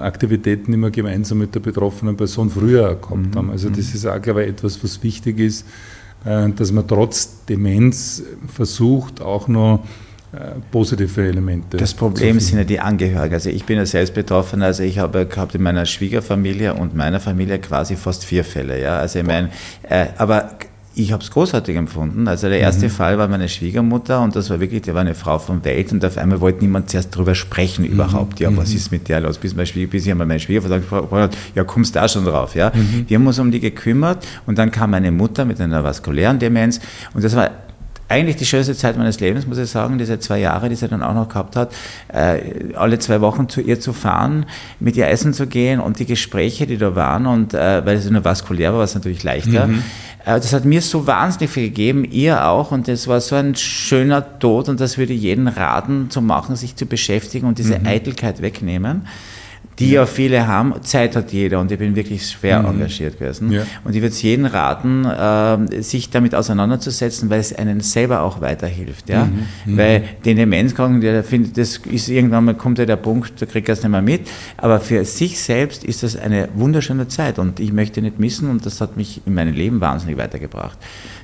Aktivitäten, 0.00 0.72
die 0.72 0.78
wir 0.78 0.90
gemeinsam 0.90 1.38
mit 1.38 1.54
der 1.54 1.60
betroffenen 1.60 2.16
Person 2.16 2.50
früher 2.50 2.96
gehabt 2.96 3.36
haben. 3.36 3.50
Also 3.50 3.68
das 3.68 3.88
mhm. 3.88 3.94
ist 3.94 4.06
auch, 4.06 4.20
glaube 4.20 4.44
ich, 4.44 4.50
etwas, 4.50 4.82
was 4.82 5.02
wichtig 5.02 5.38
ist, 5.38 5.66
äh, 6.24 6.48
dass 6.50 6.72
man 6.72 6.86
trotz 6.86 7.44
Demenz 7.46 8.22
versucht, 8.52 9.20
auch 9.20 9.48
noch 9.48 9.84
positive 10.70 11.26
Elemente. 11.26 11.78
Das 11.78 11.94
Problem 11.94 12.38
sind 12.38 12.58
ja 12.58 12.64
die 12.64 12.80
Angehörigen. 12.80 13.32
Also 13.32 13.48
ich 13.48 13.64
bin 13.64 13.78
ja 13.78 13.86
selbst 13.86 14.12
betroffen. 14.12 14.60
Also 14.60 14.82
ich 14.82 14.98
habe 14.98 15.24
gehabt 15.24 15.54
in 15.54 15.62
meiner 15.62 15.86
Schwiegerfamilie 15.86 16.74
und 16.74 16.94
meiner 16.94 17.18
Familie 17.18 17.58
quasi 17.58 17.96
fast 17.96 18.24
vier 18.24 18.44
Fälle. 18.44 18.80
Ja, 18.80 18.98
also 18.98 19.20
ich 19.20 19.24
meine, 19.24 19.48
äh, 19.88 20.08
aber 20.18 20.58
ich 20.98 21.12
habe 21.12 21.22
es 21.22 21.30
großartig 21.30 21.76
empfunden. 21.76 22.26
Also 22.26 22.48
der 22.48 22.58
erste 22.58 22.86
mhm. 22.86 22.90
Fall 22.90 23.18
war 23.18 23.28
meine 23.28 23.48
Schwiegermutter 23.48 24.20
und 24.20 24.34
das 24.34 24.50
war 24.50 24.60
wirklich, 24.60 24.82
die 24.82 24.94
war 24.94 25.02
eine 25.02 25.14
Frau 25.14 25.38
von 25.38 25.64
Welt 25.64 25.92
und 25.92 26.04
auf 26.04 26.18
einmal 26.18 26.40
wollte 26.40 26.60
niemand 26.60 26.90
zuerst 26.90 27.14
darüber 27.14 27.34
sprechen 27.34 27.84
mhm. 27.84 27.92
überhaupt. 27.92 28.40
Ja, 28.40 28.54
was 28.56 28.70
mhm. 28.70 28.76
ist 28.76 28.90
mit 28.90 29.08
der 29.08 29.20
los? 29.20 29.38
Bis, 29.38 29.54
mein 29.54 29.66
Schwieger, 29.66 29.90
bis 29.90 30.04
ich 30.04 30.10
einmal 30.10 30.26
meine 30.26 30.40
Schwiegervater 30.40 30.80
gefragt 30.80 31.10
habe, 31.10 31.30
ja, 31.54 31.64
kommst 31.64 31.94
du 31.94 32.00
da 32.00 32.08
schon 32.08 32.24
drauf? 32.24 32.54
Ja, 32.54 32.72
mhm. 32.74 33.04
wir 33.06 33.16
haben 33.16 33.26
uns 33.26 33.38
um 33.38 33.50
die 33.50 33.60
gekümmert 33.60 34.26
und 34.46 34.58
dann 34.58 34.70
kam 34.70 34.90
meine 34.90 35.12
Mutter 35.12 35.44
mit 35.44 35.60
einer 35.60 35.84
vaskulären 35.84 36.38
Demenz 36.38 36.80
und 37.14 37.22
das 37.22 37.36
war 37.36 37.50
eigentlich 38.08 38.36
die 38.36 38.46
schönste 38.46 38.74
Zeit 38.74 38.96
meines 38.96 39.20
Lebens, 39.20 39.46
muss 39.46 39.58
ich 39.58 39.68
sagen, 39.68 39.98
diese 39.98 40.18
zwei 40.18 40.38
Jahre, 40.38 40.68
die 40.68 40.74
sie 40.74 40.88
dann 40.88 41.02
auch 41.02 41.14
noch 41.14 41.28
gehabt 41.28 41.56
hat, 41.56 41.72
äh, 42.08 42.74
alle 42.74 42.98
zwei 42.98 43.20
Wochen 43.20 43.48
zu 43.48 43.60
ihr 43.60 43.80
zu 43.80 43.92
fahren, 43.92 44.46
mit 44.80 44.96
ihr 44.96 45.08
essen 45.08 45.34
zu 45.34 45.46
gehen 45.46 45.78
und 45.78 45.98
die 45.98 46.06
Gespräche, 46.06 46.66
die 46.66 46.78
da 46.78 46.96
waren 46.96 47.26
und 47.26 47.52
äh, 47.52 47.84
weil 47.84 47.98
sie 47.98 48.10
nur 48.10 48.24
vaskulär 48.24 48.70
war, 48.70 48.78
war 48.78 48.84
es 48.84 48.94
natürlich 48.94 49.24
leichter. 49.24 49.66
Mhm. 49.66 49.82
Äh, 50.28 50.40
das 50.40 50.52
hat 50.52 50.64
mir 50.64 50.82
so 50.82 51.06
wahnsinnig 51.06 51.50
viel 51.50 51.64
gegeben, 51.64 52.04
ihr 52.04 52.46
auch 52.46 52.70
und 52.70 52.86
das 52.86 53.08
war 53.08 53.20
so 53.20 53.34
ein 53.34 53.54
schöner 53.54 54.38
Tod 54.38 54.68
und 54.68 54.78
das 54.78 54.98
würde 54.98 55.14
jeden 55.14 55.48
raten 55.48 56.10
zu 56.10 56.20
machen, 56.20 56.54
sich 56.54 56.76
zu 56.76 56.84
beschäftigen 56.84 57.46
und 57.46 57.58
diese 57.58 57.78
mhm. 57.78 57.86
Eitelkeit 57.86 58.42
wegnehmen 58.42 59.06
die 59.78 59.92
ja 59.92 60.06
viele 60.06 60.46
haben. 60.46 60.74
Zeit 60.82 61.14
hat 61.14 61.32
jeder 61.32 61.60
und 61.60 61.70
ich 61.70 61.78
bin 61.78 61.94
wirklich 61.94 62.28
schwer 62.28 62.62
mhm. 62.62 62.70
engagiert 62.70 63.18
gewesen. 63.18 63.52
Ja. 63.52 63.62
Und 63.84 63.94
ich 63.94 64.02
würde 64.02 64.12
es 64.12 64.22
jedem 64.22 64.46
raten, 64.46 65.04
äh, 65.04 65.82
sich 65.82 66.10
damit 66.10 66.34
auseinanderzusetzen, 66.34 67.30
weil 67.30 67.40
es 67.40 67.54
einen 67.54 67.80
selber 67.80 68.22
auch 68.22 68.40
weiterhilft. 68.40 69.08
Ja? 69.08 69.26
Mhm. 69.26 69.46
mhm. 69.66 69.76
Weil 69.76 70.04
den 70.24 70.36
Demenzkranken, 70.36 71.00
der 71.00 71.22
findet, 71.22 71.58
das 71.58 71.76
ist 71.76 72.08
irgendwann 72.08 72.44
mal 72.44 72.54
kommt 72.54 72.78
ja 72.78 72.86
der 72.86 72.96
Punkt, 72.96 73.40
da 73.40 73.46
kriegt 73.46 73.68
er 73.68 73.74
es 73.74 73.82
nicht 73.82 73.92
mehr 73.92 74.02
mit. 74.02 74.28
Aber 74.56 74.80
für 74.80 75.04
sich 75.04 75.40
selbst 75.40 75.84
ist 75.84 76.02
das 76.02 76.16
eine 76.16 76.48
wunderschöne 76.54 77.06
Zeit 77.08 77.38
und 77.38 77.60
ich 77.60 77.72
möchte 77.72 78.02
nicht 78.02 78.18
missen 78.18 78.50
und 78.50 78.66
das 78.66 78.80
hat 78.80 78.96
mich 78.96 79.22
in 79.26 79.34
meinem 79.34 79.54
Leben 79.54 79.80
wahnsinnig 79.80 80.18
weitergebracht. 80.18 80.78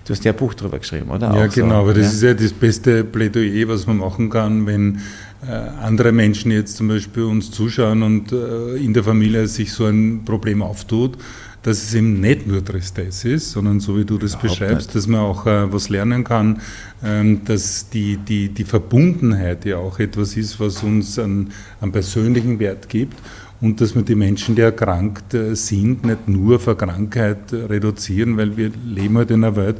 Du 0.04 0.12
hast 0.12 0.24
ja 0.24 0.32
ein 0.32 0.36
Buch 0.36 0.54
darüber 0.54 0.78
geschrieben, 0.78 1.10
oder? 1.10 1.34
Ja, 1.34 1.46
auch 1.46 1.52
genau, 1.52 1.76
so, 1.76 1.80
aber 1.80 1.94
das 1.94 2.04
ja? 2.04 2.10
ist 2.10 2.22
ja 2.22 2.34
das 2.34 2.52
beste 2.52 3.04
Plädoyer, 3.04 3.68
was 3.68 3.86
man 3.86 3.96
machen 3.96 4.28
kann, 4.28 4.66
wenn 4.66 5.00
andere 5.50 6.12
Menschen 6.12 6.50
jetzt 6.50 6.76
zum 6.76 6.88
Beispiel 6.88 7.24
uns 7.24 7.50
zuschauen 7.50 8.02
und 8.02 8.32
äh, 8.32 8.76
in 8.76 8.94
der 8.94 9.04
Familie 9.04 9.46
sich 9.46 9.72
so 9.72 9.86
ein 9.86 10.22
Problem 10.24 10.62
auftut, 10.62 11.18
dass 11.62 11.82
es 11.82 11.94
eben 11.94 12.20
nicht 12.20 12.46
nur 12.46 12.64
Tristesse 12.64 13.30
ist, 13.30 13.50
sondern 13.50 13.80
so 13.80 13.96
wie 13.96 14.04
du 14.04 14.18
das 14.18 14.32
Überhaupt 14.32 14.50
beschreibst, 14.50 14.88
nicht. 14.88 14.94
dass 14.94 15.06
man 15.06 15.20
auch 15.20 15.46
äh, 15.46 15.72
was 15.72 15.88
lernen 15.88 16.24
kann, 16.24 16.60
ähm, 17.02 17.44
dass 17.44 17.88
die, 17.88 18.16
die, 18.18 18.50
die 18.50 18.64
Verbundenheit 18.64 19.64
ja 19.64 19.78
auch 19.78 19.98
etwas 19.98 20.36
ist, 20.36 20.60
was 20.60 20.82
uns 20.82 21.18
einen, 21.18 21.52
einen 21.80 21.92
persönlichen 21.92 22.58
Wert 22.58 22.88
gibt 22.88 23.18
und 23.60 23.80
dass 23.80 23.94
wir 23.94 24.02
die 24.02 24.14
Menschen, 24.14 24.54
die 24.54 24.62
erkrankt 24.62 25.34
sind, 25.52 26.04
nicht 26.04 26.28
nur 26.28 26.60
vor 26.60 26.76
Krankheit 26.76 27.52
reduzieren, 27.52 28.36
weil 28.36 28.56
wir 28.56 28.70
leben 28.86 29.16
halt 29.16 29.30
in 29.30 29.42
einer 29.42 29.56
Welt, 29.56 29.76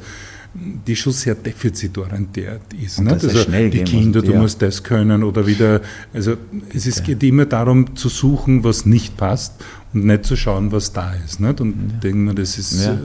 die 0.54 0.94
schon 0.94 1.12
sehr 1.12 1.34
defizitorientiert 1.34 2.72
ist. 2.80 3.00
Ne? 3.00 3.12
also 3.12 3.44
die 3.44 3.82
Kinder, 3.84 4.22
du 4.22 4.32
ja. 4.32 4.40
musst 4.40 4.62
das 4.62 4.82
können 4.82 5.24
oder 5.24 5.46
wieder. 5.46 5.80
Also 6.12 6.36
es 6.72 6.86
ist, 6.86 7.02
geht 7.04 7.22
immer 7.24 7.46
darum 7.46 7.96
zu 7.96 8.08
suchen, 8.08 8.62
was 8.62 8.86
nicht 8.86 9.16
passt 9.16 9.54
und 9.92 10.06
nicht 10.06 10.24
zu 10.24 10.36
schauen, 10.36 10.70
was 10.70 10.92
da 10.92 11.12
ist. 11.14 11.40
Nicht? 11.40 11.60
Und 11.60 11.74
ja. 11.74 11.98
denken 11.98 12.24
wir, 12.26 12.34
das 12.34 12.58
ist. 12.58 12.84
Ja. 12.84 12.98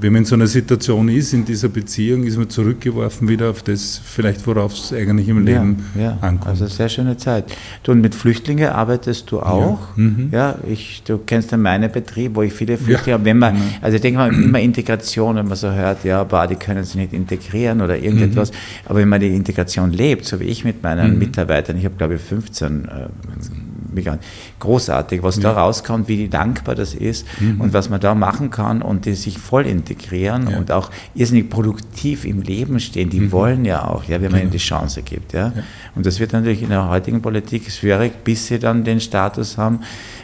Wenn 0.00 0.12
man 0.12 0.22
in 0.22 0.26
so 0.26 0.34
einer 0.34 0.46
Situation 0.46 1.08
ist, 1.08 1.32
in 1.32 1.44
dieser 1.44 1.68
Beziehung, 1.68 2.24
ist 2.24 2.36
man 2.36 2.50
zurückgeworfen 2.50 3.28
wieder 3.28 3.50
auf 3.50 3.62
das, 3.62 4.00
vielleicht 4.04 4.46
worauf 4.46 4.74
es 4.74 4.92
eigentlich 4.92 5.28
im 5.28 5.44
Leben 5.44 5.84
ja, 5.94 6.02
ja. 6.02 6.18
ankommt. 6.20 6.48
Also 6.48 6.66
sehr 6.66 6.88
schöne 6.88 7.16
Zeit. 7.16 7.44
Du 7.82 7.92
und 7.92 8.00
mit 8.00 8.14
Flüchtlingen 8.14 8.70
arbeitest 8.70 9.30
du 9.30 9.40
auch. 9.40 9.80
Ja, 9.96 10.02
mhm. 10.02 10.28
ja 10.32 10.58
ich, 10.68 11.02
du 11.06 11.18
kennst 11.18 11.52
ja 11.52 11.56
meinen 11.56 11.90
Betrieb, 11.90 12.34
wo 12.34 12.42
ich 12.42 12.52
viele 12.52 12.78
Flüchtlinge 12.78 13.14
habe. 13.14 13.24
Wenn 13.24 13.38
man, 13.38 13.54
mhm. 13.54 13.62
also 13.80 13.94
ich 13.94 14.02
denke 14.02 14.18
mal 14.18 14.32
immer 14.34 14.60
Integration, 14.60 15.36
wenn 15.36 15.46
man 15.46 15.56
so 15.56 15.70
hört, 15.70 16.04
ja, 16.04 16.24
bah, 16.24 16.46
die 16.46 16.56
können 16.56 16.82
sich 16.84 16.96
nicht 16.96 17.12
integrieren 17.12 17.80
oder 17.80 17.96
irgendetwas. 17.96 18.50
Mhm. 18.50 18.56
Aber 18.86 18.98
wenn 18.98 19.08
man 19.08 19.20
die 19.20 19.34
Integration 19.34 19.92
lebt, 19.92 20.24
so 20.24 20.40
wie 20.40 20.44
ich 20.44 20.64
mit 20.64 20.82
meinen 20.82 21.12
mhm. 21.12 21.18
Mitarbeitern, 21.18 21.76
ich 21.76 21.84
habe 21.84 21.94
glaube 21.96 22.16
ich 22.16 22.20
15 22.20 22.84
äh, 22.86 23.08
Migranten, 23.96 24.24
großartig, 24.60 25.22
was 25.22 25.40
da 25.40 25.52
rauskommt, 25.52 26.08
wie 26.08 26.28
dankbar 26.28 26.74
das 26.74 26.94
ist 26.94 27.26
mhm. 27.40 27.60
und 27.60 27.72
was 27.72 27.90
man 27.90 28.00
da 28.00 28.14
machen 28.14 28.50
kann 28.50 28.82
und 28.82 29.06
die 29.06 29.14
sich 29.14 29.38
voll 29.38 29.66
integrieren 29.66 30.50
ja. 30.50 30.58
und 30.58 30.70
auch 30.70 30.90
irrsinnig 31.14 31.50
produktiv 31.50 32.24
im 32.24 32.42
Leben 32.42 32.78
stehen. 32.78 33.10
Die 33.10 33.20
mhm. 33.20 33.32
wollen 33.32 33.64
ja 33.64 33.84
auch, 33.88 34.04
ja, 34.04 34.20
wenn 34.20 34.30
man 34.30 34.42
ihnen 34.42 34.50
die 34.50 34.58
Chance 34.58 35.02
gibt. 35.02 35.32
Ja. 35.32 35.48
ja. 35.48 35.62
Und 35.94 36.06
das 36.06 36.20
wird 36.20 36.32
natürlich 36.32 36.62
in 36.62 36.68
der 36.68 36.88
heutigen 36.88 37.22
Politik 37.22 37.70
schwierig, 37.70 38.22
bis 38.22 38.46
sie 38.46 38.58
dann 38.58 38.84
den 38.84 39.00
Status 39.00 39.58
haben, 39.58 39.80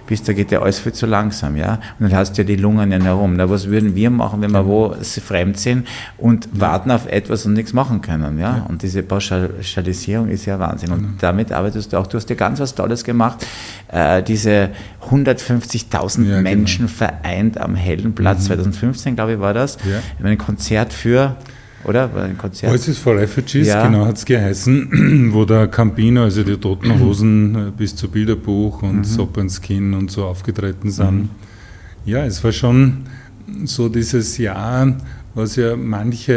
bis 0.06 0.22
da 0.22 0.32
geht 0.32 0.50
ja 0.50 0.60
alles 0.60 0.78
viel 0.78 0.92
zu 0.92 1.06
langsam, 1.06 1.56
ja. 1.56 1.74
Und 1.98 2.10
dann 2.10 2.14
hast 2.14 2.36
du 2.36 2.42
ja 2.42 2.46
die 2.46 2.56
Lungen 2.56 2.92
ja 2.92 3.00
herum. 3.00 3.34
Na, 3.36 3.48
was 3.48 3.68
würden 3.68 3.94
wir 3.94 4.10
machen, 4.10 4.42
wenn 4.42 4.50
wir 4.50 4.66
wo 4.66 4.94
fremd 5.00 5.58
sind 5.58 5.86
und 6.18 6.48
warten 6.52 6.90
auf 6.90 7.06
etwas 7.06 7.46
und 7.46 7.54
nichts 7.54 7.72
machen 7.72 8.00
können, 8.02 8.38
ja. 8.38 8.58
ja. 8.58 8.66
Und 8.68 8.82
diese 8.82 9.02
Pauschalisierung 9.02 10.28
ist 10.28 10.44
ja 10.46 10.58
Wahnsinn. 10.58 10.92
Und 10.92 11.02
mhm. 11.02 11.14
damit 11.20 11.52
arbeitest 11.52 11.92
du 11.92 11.98
auch. 11.98 12.06
Du 12.06 12.16
hast 12.16 12.28
ja 12.28 12.36
ganz 12.36 12.60
was 12.60 12.74
Tolles 12.74 13.04
gemacht. 13.04 13.46
Äh, 13.88 14.22
diese 14.22 14.70
150.000 15.10 16.24
ja, 16.24 16.36
genau. 16.36 16.42
Menschen 16.42 16.86
genau. 16.86 16.98
vereint 16.98 17.58
am 17.58 17.74
hellen 17.74 18.14
Platz. 18.14 18.44
Mhm. 18.44 18.46
2015, 18.46 19.14
glaube 19.16 19.34
ich, 19.34 19.40
war 19.40 19.54
das. 19.54 19.78
Ja. 19.88 20.26
Ein 20.26 20.38
Konzert 20.38 20.92
für 20.92 21.36
oder? 21.84 22.10
ein 22.14 22.38
Konzert. 22.38 22.72
Voices 22.72 22.98
for 22.98 23.16
Refugees, 23.16 23.68
ja. 23.68 23.86
genau 23.86 24.06
hat 24.06 24.16
es 24.16 24.24
geheißen, 24.24 25.30
wo 25.32 25.44
der 25.44 25.68
Campino, 25.68 26.22
also 26.22 26.42
die 26.42 26.56
Toten 26.56 26.98
Hosen 27.00 27.54
äh, 27.68 27.70
bis 27.76 27.96
zu 27.96 28.08
Bilderbuch 28.08 28.82
und 28.82 28.98
mhm. 28.98 29.04
Sop 29.04 29.36
and 29.38 29.50
Skin 29.50 29.94
und 29.94 30.10
so 30.10 30.24
aufgetreten 30.24 30.90
sind. 30.90 31.22
Mhm. 31.22 31.28
Ja, 32.04 32.24
es 32.24 32.42
war 32.42 32.52
schon 32.52 33.04
so 33.64 33.88
dieses 33.88 34.38
Jahr, 34.38 34.94
was 35.34 35.56
ja 35.56 35.76
manche 35.76 36.32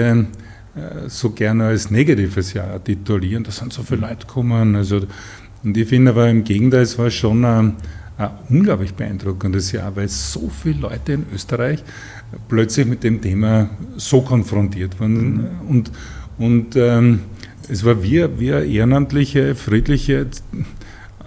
äh, 0.76 1.08
so 1.08 1.32
gerne 1.32 1.66
als 1.66 1.90
negatives 1.90 2.54
Jahr 2.54 2.84
titulieren. 2.84 3.44
Da 3.44 3.52
sind 3.52 3.74
so 3.74 3.84
viele 3.84 4.02
Leute 4.02 4.26
gekommen. 4.26 4.76
Also, 4.76 5.02
und 5.66 5.76
ich 5.76 5.90
finde 5.90 6.12
aber 6.12 6.30
im 6.30 6.44
Gegenteil, 6.44 6.84
es 6.84 6.98
war 6.98 7.10
schon 7.10 7.44
ein, 7.44 7.74
ein 8.18 8.30
unglaublich 8.50 8.94
beeindruckendes 8.94 9.72
Jahr, 9.72 9.96
weil 9.96 10.08
so 10.08 10.50
viele 10.50 10.82
Leute 10.82 11.14
in 11.14 11.26
Österreich 11.34 11.84
plötzlich 12.48 12.86
mit 12.86 13.04
dem 13.04 13.20
Thema 13.20 13.70
so 13.98 14.22
konfrontiert 14.22 15.00
waren. 15.00 15.14
Mhm. 15.14 15.48
Und, 15.68 15.92
und 16.38 16.76
ähm, 16.76 17.20
es 17.68 17.84
war 17.84 18.04
wie, 18.04 18.28
wie 18.38 18.54
eine 18.54 18.66
ehrenamtliche, 18.66 19.56
friedliche 19.56 20.28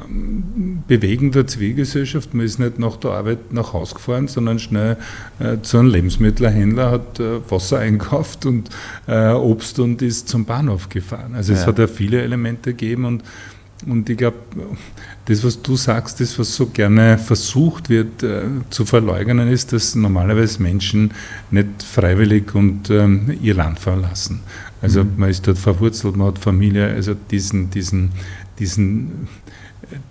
ähm, 0.09 0.85
der 0.89 1.47
Zivilgesellschaft. 1.47 2.33
Man 2.33 2.47
ist 2.47 2.59
nicht 2.59 2.79
nach 2.79 2.97
der 2.97 3.11
Arbeit 3.11 3.53
nach 3.53 3.73
Hause 3.73 3.97
gefahren, 3.97 4.29
sondern 4.29 4.59
schnell 4.59 4.97
äh, 5.41 5.57
zu 5.63 5.79
einem 5.79 5.89
Lebensmittelhändler, 5.89 6.93
hat 6.93 7.19
äh, 7.19 7.41
Wasser 7.51 7.81
einkauft 7.81 8.47
und 8.47 8.71
äh, 9.09 9.31
Obst 9.33 9.81
und 9.81 10.01
ist 10.01 10.29
zum 10.29 10.45
Bahnhof 10.45 10.89
gefahren. 10.89 11.35
Also 11.35 11.53
ja. 11.53 11.59
es 11.59 11.67
hat 11.67 11.79
ja 11.79 11.89
viele 11.89 12.23
Elemente 12.23 12.71
gegeben 12.71 13.05
und 13.05 13.25
und 13.87 14.11
ich 14.11 14.19
glaube, 14.19 14.37
das, 15.27 15.45
was 15.45 15.63
du 15.63 15.77
sagst, 15.77 16.21
das, 16.21 16.39
was 16.39 16.55
so 16.55 16.67
gerne 16.67 17.17
versucht 17.19 17.89
wird 17.89 18.23
äh, 18.23 18.43
zu 18.71 18.85
verleugnen, 18.85 19.49
ist, 19.49 19.73
dass 19.73 19.95
normalerweise 19.95 20.63
Menschen 20.63 21.13
nicht 21.51 21.83
freiwillig 21.83 22.55
und 22.55 22.91
ähm, 22.91 23.39
ihr 23.41 23.55
Land 23.55 23.79
verlassen. 23.79 24.41
Also 24.83 25.05
mhm. 25.05 25.13
man 25.17 25.31
ist 25.31 25.47
dort 25.47 25.59
verwurzelt, 25.59 26.17
man 26.17 26.29
hat 26.29 26.39
Familie, 26.39 26.89
also 26.89 27.15
diesen, 27.15 27.71
diesen, 27.71 28.11
diesen 28.59 29.29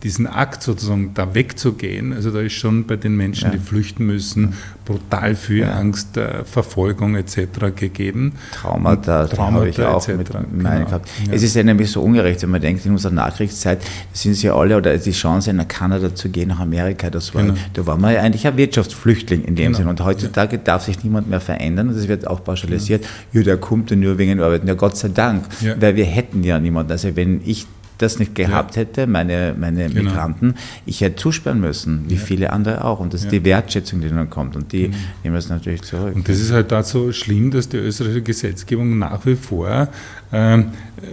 diesen 0.04 0.28
Akt 0.28 0.64
sozusagen 0.64 1.14
da 1.14 1.34
wegzugehen, 1.34 2.14
also 2.14 2.32
da 2.32 2.42
ist 2.42 2.54
schon 2.54 2.86
bei 2.86 2.96
den 2.96 3.16
Menschen, 3.16 3.46
ja. 3.46 3.52
die 3.52 3.60
flüchten 3.60 4.06
müssen, 4.06 4.54
brutal 4.86 5.36
viel 5.36 5.60
ja. 5.60 5.74
Angst, 5.74 6.18
äh, 6.18 6.44
Verfolgung 6.46 7.16
etc. 7.16 7.76
gegeben. 7.76 8.34
Traumata, 8.54 9.28
Traumata 9.28 9.56
habe 9.56 9.70
ich 9.70 9.82
auch 9.82 10.08
mit 10.08 10.34
meinen 10.34 10.58
genau. 10.58 10.86
gehabt. 10.86 11.10
Ja. 11.28 11.34
Es 11.34 11.44
ist 11.44 11.56
ja 11.56 11.64
nämlich 11.64 11.92
so 11.92 12.02
ungerecht, 12.02 12.42
wenn 12.44 12.50
man 12.50 12.62
denkt, 12.62 12.86
in 12.86 12.94
unserer 12.94 13.14
Nachkriegszeit 13.14 13.82
sind 14.14 14.36
sie 14.36 14.48
ja 14.48 14.56
alle, 14.56 14.78
oder 14.78 14.98
die 14.98 15.12
Chance 15.12 15.54
nach 15.54 15.68
Kanada 15.68 16.14
zu 16.16 16.30
gehen, 16.30 16.50
nach 16.50 16.60
Amerika, 16.60 17.10
das 17.10 17.36
war, 17.36 17.44
genau. 17.44 17.56
da 17.74 17.86
war 17.86 17.98
man 17.98 18.14
ja 18.14 18.22
eigentlich 18.22 18.48
ein 18.48 18.58
Wirtschaftsflüchtling 18.58 19.44
in 19.44 19.56
dem 19.56 19.68
genau. 19.68 19.78
Sinn. 19.78 19.88
Und 19.88 20.04
heutzutage 20.04 20.58
darf 20.58 20.86
sich 20.86 21.04
niemand 21.04 21.30
mehr 21.30 21.42
verändern, 21.42 21.94
das 21.94 22.08
wird 22.08 22.28
auch 22.28 22.44
pauschalisiert, 22.44 23.06
ja, 23.34 23.44
der 23.44 23.58
kommt 23.58 23.92
nur 23.92 24.18
wegen 24.18 24.40
Arbeiten. 24.40 24.68
Ja, 24.68 24.74
Gott 24.74 24.98
sei 24.98 25.10
Dank, 25.10 25.46
weil 25.80 25.96
wir 25.96 26.06
hätten 26.06 26.44
ja 26.44 26.60
niemanden. 26.60 26.92
Also 26.92 27.16
wenn 27.16 27.42
ich 27.46 27.66
das 27.98 28.20
nicht 28.20 28.36
gehabt 28.36 28.76
ja. 28.76 28.82
hätte, 28.82 29.08
meine, 29.08 29.56
meine 29.58 29.90
genau. 29.90 30.04
Migranten, 30.04 30.56
ich 30.86 31.02
hätte 31.02 31.16
zusperren 31.18 31.60
müssen, 31.60 32.06
wie 32.08 32.16
ja. 32.16 32.22
viele 32.22 32.54
andere 32.54 32.84
auch. 32.84 33.00
Und 33.00 33.14
das 33.14 33.24
ist 33.24 33.32
die 33.32 33.44
Wertschätzung, 33.44 34.02
die 34.02 34.10
dann 34.10 34.30
kommt. 34.30 34.56
Und 34.56 34.72
die 34.72 34.90
mhm. 34.90 34.96
nehmen 35.24 35.36
das 35.36 35.50
natürlich 35.50 35.82
zurück. 35.84 36.16
Und 36.16 36.28
das 36.28 36.40
ist 36.40 36.52
halt 36.52 36.72
da 36.72 36.84
so 36.84 37.12
schlimm, 37.12 37.52
dass 37.52 37.70
die 37.70 37.78
österreichische 37.78 38.22
Gesetzgebung 38.22 38.98
nach 38.98 39.26
wie 39.26 39.36
vor 39.36 39.90
ähm, 40.32 40.72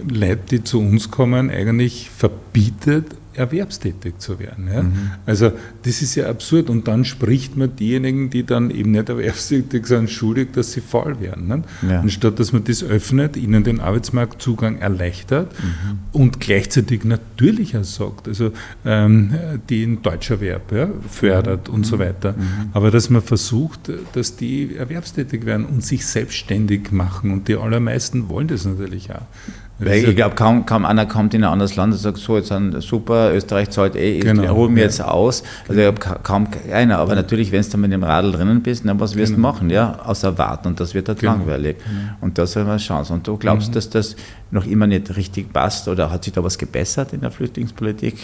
Leute, 0.09 0.41
die 0.51 0.63
zu 0.63 0.79
uns 0.79 1.09
kommen, 1.11 1.49
eigentlich 1.49 2.09
verbietet, 2.09 3.07
erwerbstätig 3.35 4.17
zu 4.17 4.39
werden. 4.39 4.67
Ja? 4.71 4.83
Mhm. 4.83 5.11
Also 5.25 5.51
das 5.83 6.01
ist 6.01 6.15
ja 6.15 6.29
absurd. 6.29 6.69
Und 6.69 6.87
dann 6.87 7.05
spricht 7.05 7.57
man 7.57 7.75
diejenigen, 7.75 8.29
die 8.29 8.45
dann 8.45 8.71
eben 8.71 8.91
nicht 8.91 9.09
erwerbstätig 9.09 9.85
sind, 9.87 10.09
schuldig, 10.09 10.53
dass 10.53 10.71
sie 10.71 10.81
faul 10.81 11.19
werden. 11.19 11.63
Ja. 11.87 11.99
Anstatt 11.99 12.39
dass 12.39 12.53
man 12.53 12.63
das 12.63 12.83
öffnet, 12.83 13.37
ihnen 13.37 13.63
den 13.63 13.79
Arbeitsmarktzugang 13.79 14.79
erleichtert 14.79 15.51
mhm. 15.53 15.99
und 16.11 16.39
gleichzeitig 16.39 17.03
natürlich 17.03 17.77
auch 17.77 17.83
sagt, 17.83 18.27
also 18.27 18.51
ähm, 18.85 19.33
den 19.69 20.01
Deutscherwerb 20.01 20.71
ja, 20.71 20.89
fördert 21.09 21.67
mhm. 21.67 21.73
und 21.75 21.85
so 21.85 21.99
weiter. 21.99 22.33
Mhm. 22.33 22.69
Aber 22.73 22.91
dass 22.91 23.09
man 23.09 23.21
versucht, 23.21 23.91
dass 24.13 24.35
die 24.35 24.75
erwerbstätig 24.75 25.45
werden 25.45 25.65
und 25.65 25.83
sich 25.83 26.05
selbstständig 26.05 26.91
machen. 26.91 27.31
Und 27.31 27.47
die 27.47 27.55
allermeisten 27.55 28.29
wollen 28.29 28.47
das 28.47 28.65
natürlich 28.65 29.11
auch. 29.11 29.27
Weil 29.77 30.05
ich 30.05 30.15
glaube, 30.15 30.35
kaum, 30.35 30.65
kaum 30.65 30.85
einer 30.85 31.05
kommt 31.05 31.33
in 31.33 31.43
ein 31.43 31.51
anderes 31.51 31.75
Land 31.75 31.93
und 31.93 31.99
sagt, 31.99 32.17
so, 32.17 32.37
jetzt 32.37 32.47
sind 32.47 32.81
super, 32.81 33.33
Österreich 33.33 33.71
zahlt 33.71 33.95
eh, 33.95 34.17
ich 34.17 34.21
genau, 34.21 34.55
hole 34.55 34.69
mir 34.69 34.83
jetzt 34.83 35.01
aus. 35.01 35.43
Also 35.67 35.81
ich 35.81 35.87
habe 35.87 36.19
kaum 36.23 36.47
einer. 36.71 36.99
Aber 36.99 37.13
natürlich, 37.13 37.51
wenn 37.51 37.61
du 37.61 37.77
mit 37.77 37.91
dem 37.91 38.03
Radl 38.03 38.31
drinnen 38.31 38.61
bist, 38.61 38.85
dann 38.85 38.99
was 39.01 39.15
wirst 39.15 39.33
du 39.33 39.35
genau. 39.35 39.51
machen? 39.51 39.69
Ja, 39.69 39.99
außer 40.05 40.37
warten. 40.37 40.69
Und 40.69 40.79
das 40.79 40.93
wird 40.93 41.09
halt 41.09 41.19
genau. 41.19 41.33
langweilig. 41.33 41.77
Und 42.21 42.37
da 42.37 42.45
soll 42.45 42.63
man 42.63 42.77
Chance. 42.77 43.11
Und 43.11 43.27
du 43.27 43.35
glaubst, 43.35 43.69
mhm. 43.69 43.73
dass 43.73 43.89
das 43.89 44.15
noch 44.51 44.65
immer 44.65 44.87
nicht 44.87 45.15
richtig 45.17 45.51
passt 45.51 45.89
oder 45.89 46.09
hat 46.09 46.23
sich 46.23 46.31
da 46.31 46.43
was 46.43 46.57
gebessert 46.57 47.11
in 47.11 47.19
der 47.19 47.31
Flüchtlingspolitik? 47.31 48.15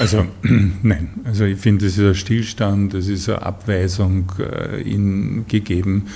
Also 0.00 0.24
nein, 0.82 1.10
also 1.24 1.44
ich 1.44 1.58
finde, 1.58 1.86
es 1.86 1.98
ist 1.98 2.04
ein 2.04 2.14
Stillstand, 2.14 2.94
es 2.94 3.08
ist 3.08 3.28
eine 3.28 3.42
Abweisung 3.42 4.32
äh, 4.38 4.80
in, 4.80 5.46
gegeben 5.48 6.06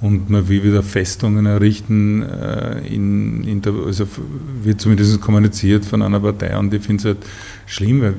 und 0.00 0.30
man 0.30 0.48
will 0.48 0.62
wieder 0.62 0.82
Festungen 0.82 1.46
errichten, 1.46 2.22
äh, 2.22 2.86
in, 2.86 3.44
in 3.44 3.60
der, 3.60 3.74
also 3.74 4.06
wird 4.62 4.80
zumindest 4.80 5.20
kommuniziert 5.20 5.84
von 5.84 6.02
einer 6.02 6.20
Partei 6.20 6.56
und 6.56 6.72
ich 6.72 6.82
finde 6.82 7.00
es 7.00 7.04
halt 7.04 7.18
schlimm, 7.66 8.02
weil 8.02 8.14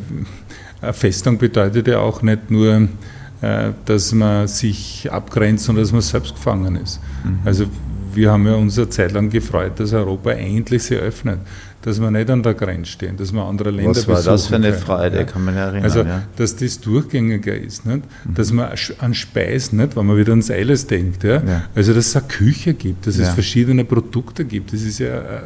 eine 0.82 0.94
Festung 0.94 1.38
bedeutet 1.38 1.88
ja 1.88 2.00
auch 2.00 2.22
nicht 2.22 2.52
nur, 2.52 2.88
äh, 3.42 3.72
dass 3.86 4.14
man 4.14 4.48
sich 4.48 5.12
abgrenzt, 5.12 5.66
sondern 5.66 5.84
dass 5.84 5.92
man 5.92 6.02
selbst 6.02 6.36
gefangen 6.36 6.76
ist. 6.76 7.00
Mhm. 7.24 7.40
Also 7.46 7.66
wir 8.14 8.32
haben 8.32 8.46
ja 8.46 8.56
uns 8.56 8.78
eine 8.78 8.90
Zeit 8.90 9.14
lang 9.14 9.30
gefreut, 9.30 9.80
dass 9.80 9.94
Europa 9.94 10.32
endlich 10.32 10.84
sich 10.84 10.98
öffnet 10.98 11.40
dass 11.82 12.00
wir 12.00 12.12
nicht 12.12 12.30
an 12.30 12.44
der 12.44 12.54
Grenze 12.54 12.92
stehen, 12.92 13.18
dass 13.18 13.32
wir 13.32 13.44
andere 13.44 13.72
Länder 13.72 13.94
besuchen 13.94 14.14
Was 14.14 14.26
war 14.26 14.34
das 14.34 14.48
für 14.48 14.56
eine 14.56 14.74
Freude, 14.74 15.18
ja. 15.18 15.24
kann 15.24 15.46
man 15.46 15.56
erinnern. 15.56 15.84
Also, 15.84 16.02
ja. 16.02 16.24
dass 16.36 16.56
das 16.56 16.80
durchgängiger 16.80 17.56
ist, 17.56 17.86
nicht? 17.86 18.04
Mhm. 18.26 18.34
dass 18.36 18.52
man 18.52 18.72
an 19.00 19.14
Speisen, 19.14 19.80
nicht? 19.80 19.96
wenn 19.96 20.06
man 20.06 20.18
wieder 20.18 20.32
ans 20.32 20.52
Eiles 20.52 20.88
denkt, 20.88 21.24
ja? 21.24 21.44
ja. 21.44 21.64
also 21.76 21.94
dass 21.94 22.08
es 22.08 22.16
eine 22.16 22.28
Küche 22.28 22.74
gibt, 22.74 23.08
dass 23.08 23.18
es 23.18 23.30
verschiedene 23.30 23.84
Produkte 23.84 24.46
gibt, 24.46 24.74
das 24.74 24.82
ist 24.84 25.00
ja 25.00 25.18
äh, 25.18 25.42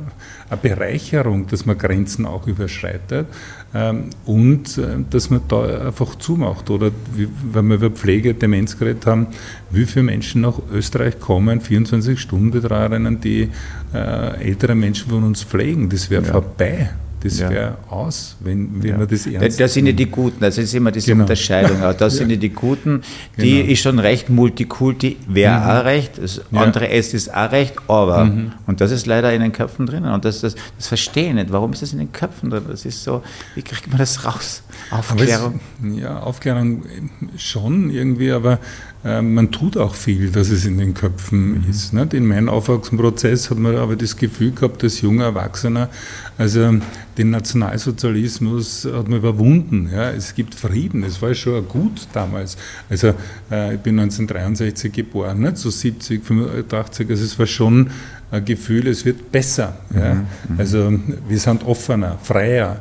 eine 0.49 0.57
Bereicherung, 0.61 1.47
dass 1.47 1.65
man 1.65 1.77
Grenzen 1.77 2.25
auch 2.25 2.47
überschreitet 2.47 3.27
ähm, 3.73 4.09
und 4.25 4.77
äh, 4.77 5.03
dass 5.09 5.29
man 5.29 5.41
da 5.47 5.87
einfach 5.87 6.15
zumacht. 6.15 6.69
Oder 6.69 6.91
wie, 7.13 7.27
wenn 7.51 7.67
wir 7.67 7.75
über 7.75 7.89
Pflege, 7.89 8.33
Demenz 8.33 8.77
geredet 8.77 9.05
haben, 9.05 9.27
wie 9.75 9.85
viele 9.85 10.03
Menschen 10.03 10.41
nach 10.41 10.59
Österreich 10.71 11.19
kommen, 11.19 11.61
24-Stunden-Betreuerinnen, 11.61 13.19
die 13.19 13.49
äh, 13.93 14.43
ältere 14.43 14.75
Menschen 14.75 15.09
von 15.09 15.23
uns 15.23 15.43
pflegen. 15.43 15.89
Das 15.89 16.09
wäre 16.09 16.23
ja. 16.23 16.31
vorbei. 16.31 16.89
Das 17.25 17.39
ja. 17.39 17.49
wäre 17.49 17.77
aus, 17.89 18.37
wenn, 18.41 18.83
wenn 18.83 18.89
ja. 18.91 18.97
man 18.99 19.07
das 19.07 19.25
ernst 19.25 19.59
Da, 19.59 19.63
da 19.63 19.67
sind 19.67 19.87
ja 19.87 19.93
die 19.93 20.05
Guten, 20.05 20.39
das 20.41 20.59
ist 20.59 20.75
immer 20.75 20.91
diese 20.91 21.07
genau. 21.07 21.23
Unterscheidung. 21.23 21.79
Da 21.79 21.91
ja. 21.99 22.09
sind 22.11 22.29
ja 22.29 22.35
die 22.35 22.51
Guten, 22.51 23.01
die 23.35 23.61
genau. 23.61 23.71
ist 23.71 23.81
schon 23.81 23.97
recht, 23.97 24.29
Multikulti 24.29 25.17
wäre 25.27 25.59
mhm. 25.59 25.65
auch 25.65 25.85
recht, 25.85 26.19
das 26.21 26.41
andere 26.53 26.89
S 26.89 27.15
ist 27.15 27.33
auch 27.33 27.51
recht, 27.51 27.73
aber, 27.87 28.25
mhm. 28.25 28.51
und 28.67 28.79
das 28.79 28.91
ist 28.91 29.07
leider 29.07 29.33
in 29.33 29.41
den 29.41 29.53
Köpfen 29.53 29.87
drinnen 29.87 30.13
und 30.13 30.23
das, 30.23 30.41
das, 30.41 30.55
das 30.77 30.87
verstehe 30.87 31.29
ich 31.29 31.33
nicht. 31.33 31.51
Warum 31.51 31.73
ist 31.73 31.81
das 31.81 31.93
in 31.93 31.99
den 31.99 32.11
Köpfen 32.11 32.51
drin? 32.51 32.65
Das 32.69 32.85
ist 32.85 33.03
so, 33.03 33.23
wie 33.55 33.63
kriegt 33.63 33.87
man 33.87 33.97
das 33.97 34.23
raus? 34.23 34.61
Aufklärung? 34.91 35.59
Es, 35.81 35.99
ja, 35.99 36.19
Aufklärung 36.19 36.83
schon 37.37 37.89
irgendwie, 37.89 38.31
aber 38.31 38.59
man 39.05 39.51
tut 39.51 39.77
auch 39.77 39.93
viel, 39.93 40.31
dass 40.31 40.49
es 40.49 40.65
in 40.65 40.79
den 40.79 40.95
Köpfen 40.95 41.59
mhm. 41.59 41.69
ist. 41.69 41.93
Nicht? 41.93 42.15
In 42.15 42.25
meinem 42.25 42.49
Aufwachsenprozess 42.49 43.51
hat 43.51 43.59
man 43.59 43.75
aber 43.75 43.95
das 43.95 44.17
Gefühl 44.17 44.51
gehabt, 44.51 44.83
als 44.83 45.01
junger 45.01 45.25
Erwachsener, 45.25 45.89
also 46.39 46.79
den 47.15 47.29
Nationalsozialismus 47.29 48.87
hat 48.91 49.07
man 49.07 49.19
überwunden. 49.19 49.89
Ja? 49.93 50.09
Es 50.09 50.33
gibt 50.33 50.55
Frieden, 50.55 51.03
es 51.03 51.21
war 51.21 51.35
schon 51.35 51.67
gut 51.67 52.07
damals. 52.13 52.57
Also 52.89 53.09
äh, 53.51 53.75
ich 53.75 53.79
bin 53.81 53.99
1963 53.99 54.91
geboren, 54.91 55.39
nicht? 55.41 55.57
so 55.57 55.69
70, 55.69 56.25
85, 56.25 57.07
also 57.07 57.23
es 57.23 57.37
war 57.37 57.45
schon 57.45 57.91
ein 58.31 58.43
Gefühl, 58.43 58.87
es 58.87 59.05
wird 59.05 59.31
besser. 59.31 59.77
Ja? 59.93 60.15
Mhm. 60.15 60.27
mhm. 60.49 60.59
Also 60.59 60.99
wir 61.27 61.39
sind 61.39 61.63
offener, 61.63 62.17
freier. 62.23 62.79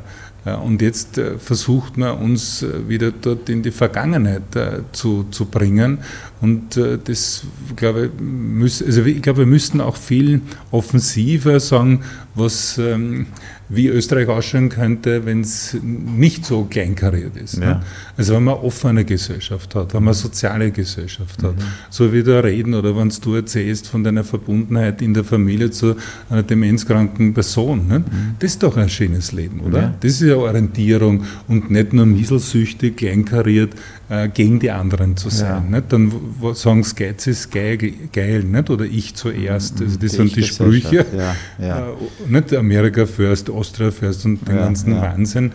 Und 0.53 0.81
jetzt 0.83 1.17
äh, 1.17 1.39
versucht 1.39 1.97
man 1.97 2.17
uns 2.17 2.61
äh, 2.61 2.87
wieder 2.87 3.11
dort 3.11 3.49
in 3.49 3.63
die 3.63 3.71
Vergangenheit 3.71 4.55
äh, 4.55 4.81
zu, 4.91 5.25
zu 5.31 5.45
bringen. 5.45 5.99
Und 6.41 6.79
das, 7.05 7.43
glaube 7.75 8.05
ich, 8.05 8.21
müß, 8.21 8.83
also 8.83 9.03
ich 9.05 9.21
glaube, 9.23 9.39
wir 9.39 9.45
müssten 9.47 9.81
auch 9.81 9.95
viel 9.95 10.41
offensiver 10.69 11.59
sagen, 11.59 12.01
was 12.35 12.77
ähm, 12.77 13.27
wie 13.67 13.87
Österreich 13.87 14.27
ausschauen 14.27 14.69
könnte, 14.69 15.25
wenn 15.25 15.41
es 15.41 15.75
nicht 15.81 16.45
so 16.45 16.65
kleinkariert 16.65 17.35
ist. 17.35 17.57
Ne? 17.57 17.65
Ja. 17.65 17.73
Ne? 17.75 17.83
Also 18.17 18.35
wenn 18.35 18.43
man 18.43 18.55
offene 18.55 19.05
Gesellschaft 19.05 19.73
hat, 19.75 19.93
wenn 19.93 20.03
man 20.03 20.13
soziale 20.13 20.71
Gesellschaft 20.71 21.41
hat, 21.43 21.55
mhm. 21.55 21.63
so 21.89 22.13
wie 22.13 22.23
du 22.23 22.43
reden 22.43 22.73
oder 22.73 22.95
wenn 22.95 23.09
du 23.09 23.35
erzählst 23.35 23.87
von 23.87 24.03
deiner 24.03 24.23
Verbundenheit 24.23 25.01
in 25.01 25.13
der 25.13 25.23
Familie 25.23 25.71
zu 25.71 25.95
einer 26.29 26.43
demenzkranken 26.43 27.33
Person. 27.33 27.87
Ne? 27.87 27.99
Mhm. 27.99 28.05
Das 28.39 28.51
ist 28.51 28.63
doch 28.63 28.77
ein 28.77 28.89
schönes 28.89 29.31
Leben, 29.31 29.61
oder? 29.61 29.81
Ja. 29.81 29.95
Das 29.99 30.11
ist 30.11 30.21
ja 30.21 30.35
Orientierung 30.35 31.23
und 31.47 31.71
nicht 31.71 31.93
nur 31.93 32.05
mieselsüchtig, 32.05 32.97
kleinkariert 32.97 33.73
äh, 34.07 34.29
gegen 34.29 34.59
die 34.59 34.69
anderen 34.69 35.17
zu 35.17 35.29
sein. 35.29 35.63
Ja. 35.71 35.79
Nicht? 35.79 35.91
Dann 35.91 36.11
sagen 36.53 36.83
sie, 36.83 36.95
Geiz 36.95 37.25
ist 37.25 37.51
geil, 37.51 37.77
geil 38.13 38.43
nicht? 38.43 38.69
oder 38.69 38.85
ich 38.85 39.15
zuerst. 39.15 39.81
Also 39.81 39.97
das 39.97 39.97
die 39.97 40.07
sind 40.07 40.35
die 40.35 40.43
Sprüche. 40.43 41.05
Ja. 41.17 41.35
Ja. 41.57 41.87
Äh, 41.89 41.93
nicht 42.27 42.53
Amerika 42.53 43.05
first, 43.05 43.49
Austria 43.49 43.89
first 43.91 44.25
und 44.25 44.47
den 44.47 44.55
ganzen 44.55 44.95
Wahnsinn. 44.95 45.53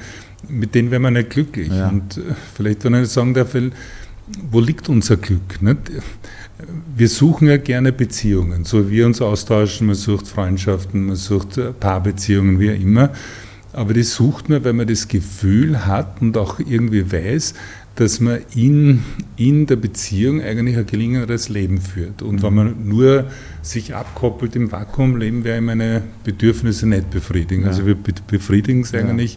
Mit 0.48 0.74
denen 0.74 0.90
wäre 0.90 1.00
man 1.00 1.12
nicht 1.12 1.30
glücklich. 1.30 1.70
Und 1.70 2.16
äh, 2.16 2.34
vielleicht, 2.54 2.84
wenn 2.84 2.94
ich 2.94 3.08
sagen 3.08 3.34
darf, 3.34 3.54
wo 4.50 4.60
liegt 4.60 4.88
unser 4.88 5.16
Glück? 5.16 5.62
Nicht? 5.62 5.78
Wir 6.96 7.08
suchen 7.08 7.48
ja 7.48 7.56
gerne 7.56 7.92
Beziehungen, 7.92 8.64
so 8.64 8.88
wie 8.88 8.96
wir 8.96 9.06
uns 9.06 9.20
austauschen, 9.20 9.86
man 9.86 9.96
sucht 9.96 10.28
Freundschaften, 10.28 11.06
man 11.06 11.16
sucht 11.16 11.58
Paarbeziehungen, 11.80 12.60
wie 12.60 12.68
immer. 12.68 13.10
Aber 13.72 13.94
die 13.94 14.02
sucht 14.02 14.48
man, 14.48 14.64
weil 14.64 14.72
man 14.72 14.86
das 14.86 15.08
Gefühl 15.08 15.86
hat 15.86 16.20
und 16.20 16.36
auch 16.36 16.58
irgendwie 16.58 17.10
weiß, 17.10 17.54
dass 18.00 18.18
man 18.18 18.38
in, 18.54 19.02
in 19.36 19.66
der 19.66 19.76
Beziehung 19.76 20.40
eigentlich 20.40 20.78
ein 20.78 20.86
gelingenderes 20.86 21.50
Leben 21.50 21.82
führt. 21.82 22.22
Und 22.22 22.42
wenn 22.42 22.54
man 22.54 22.88
nur 22.88 23.26
sich 23.60 23.94
abkoppelt 23.94 24.56
im 24.56 24.72
Vakuum 24.72 25.18
leben, 25.18 25.44
wäre 25.44 25.60
meine 25.60 26.04
Bedürfnisse 26.24 26.88
nicht 26.88 27.10
befriedigen. 27.10 27.66
Also 27.66 27.84
wir 27.84 27.94
befriedigen 27.94 28.80
es 28.80 28.94
eigentlich 28.94 29.36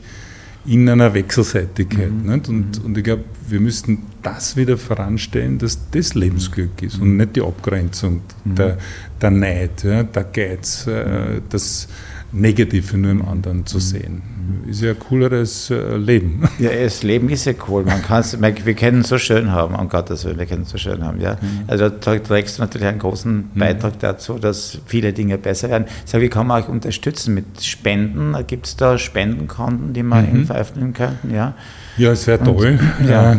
in 0.66 0.88
einer 0.88 1.14
Wechselseitigkeit. 1.14 2.10
Mhm. 2.10 2.32
Und, 2.32 2.48
mhm. 2.48 2.86
und 2.86 2.98
ich 2.98 3.04
glaube, 3.04 3.26
wir 3.50 3.60
müssten 3.60 4.04
das 4.22 4.56
wieder 4.56 4.78
voranstellen, 4.78 5.58
dass 5.58 5.90
das 5.92 6.14
Lebensglück 6.14 6.82
ist 6.82 7.00
mhm. 7.00 7.04
und 7.04 7.18
nicht 7.18 7.36
die 7.36 7.42
Abgrenzung, 7.42 8.22
mhm. 8.46 8.56
der, 8.56 8.78
der 9.22 9.32
Neid, 9.32 9.84
ja, 9.84 10.04
der 10.04 10.24
Geiz, 10.24 10.88
äh, 10.88 11.42
das 11.50 11.90
Negative 12.34 12.98
nur 12.98 13.12
im 13.12 13.26
anderen 13.26 13.66
zu 13.66 13.78
mhm. 13.78 13.82
sehen. 13.82 14.22
Ist 14.68 14.82
ja 14.82 14.92
ein 14.92 15.00
cooleres 15.00 15.70
äh, 15.70 15.96
Leben. 15.98 16.44
Ja, 16.60 16.70
das 16.72 17.04
Leben 17.04 17.30
ist 17.30 17.46
ja 17.46 17.54
cool. 17.68 17.84
Man 17.84 18.02
kann's, 18.02 18.40
wir 18.40 18.74
können 18.74 19.02
es 19.02 19.10
so 19.10 19.18
schön 19.18 19.52
haben, 19.52 19.76
um 19.76 19.90
Gottes 19.90 20.24
Willen, 20.26 20.38
wir 20.38 20.46
können 20.46 20.64
es 20.64 20.70
so 20.70 20.78
schön 20.78 21.04
haben. 21.04 21.20
Ja? 21.20 21.34
Mhm. 21.34 21.64
Also 21.68 21.90
da 21.90 22.18
trägst 22.20 22.58
du 22.58 22.62
natürlich 22.62 22.88
einen 22.88 23.00
großen 23.00 23.50
mhm. 23.54 23.60
Beitrag 23.60 24.00
dazu, 24.00 24.40
dass 24.40 24.80
viele 24.86 25.14
Dinge 25.14 25.38
besser 25.38 25.70
werden. 25.70 25.86
Ich 26.06 26.12
sage, 26.12 26.24
wie 26.24 26.30
kann 26.30 26.48
man 26.48 26.62
euch 26.62 26.70
unterstützen 26.70 27.34
mit 27.34 27.64
Spenden? 27.64 28.36
Gibt 28.48 28.68
es 28.68 28.76
da 28.76 28.98
Spendenkonten, 28.98 29.94
die 29.94 30.04
man 30.04 30.32
mhm. 30.32 30.46
veröffentlichen 30.46 30.94
könnten? 30.94 31.34
Ja? 31.34 31.56
Ja, 31.98 32.12
es 32.12 32.26
wäre 32.26 32.44
toll. 32.44 32.80
Ja. 33.08 33.38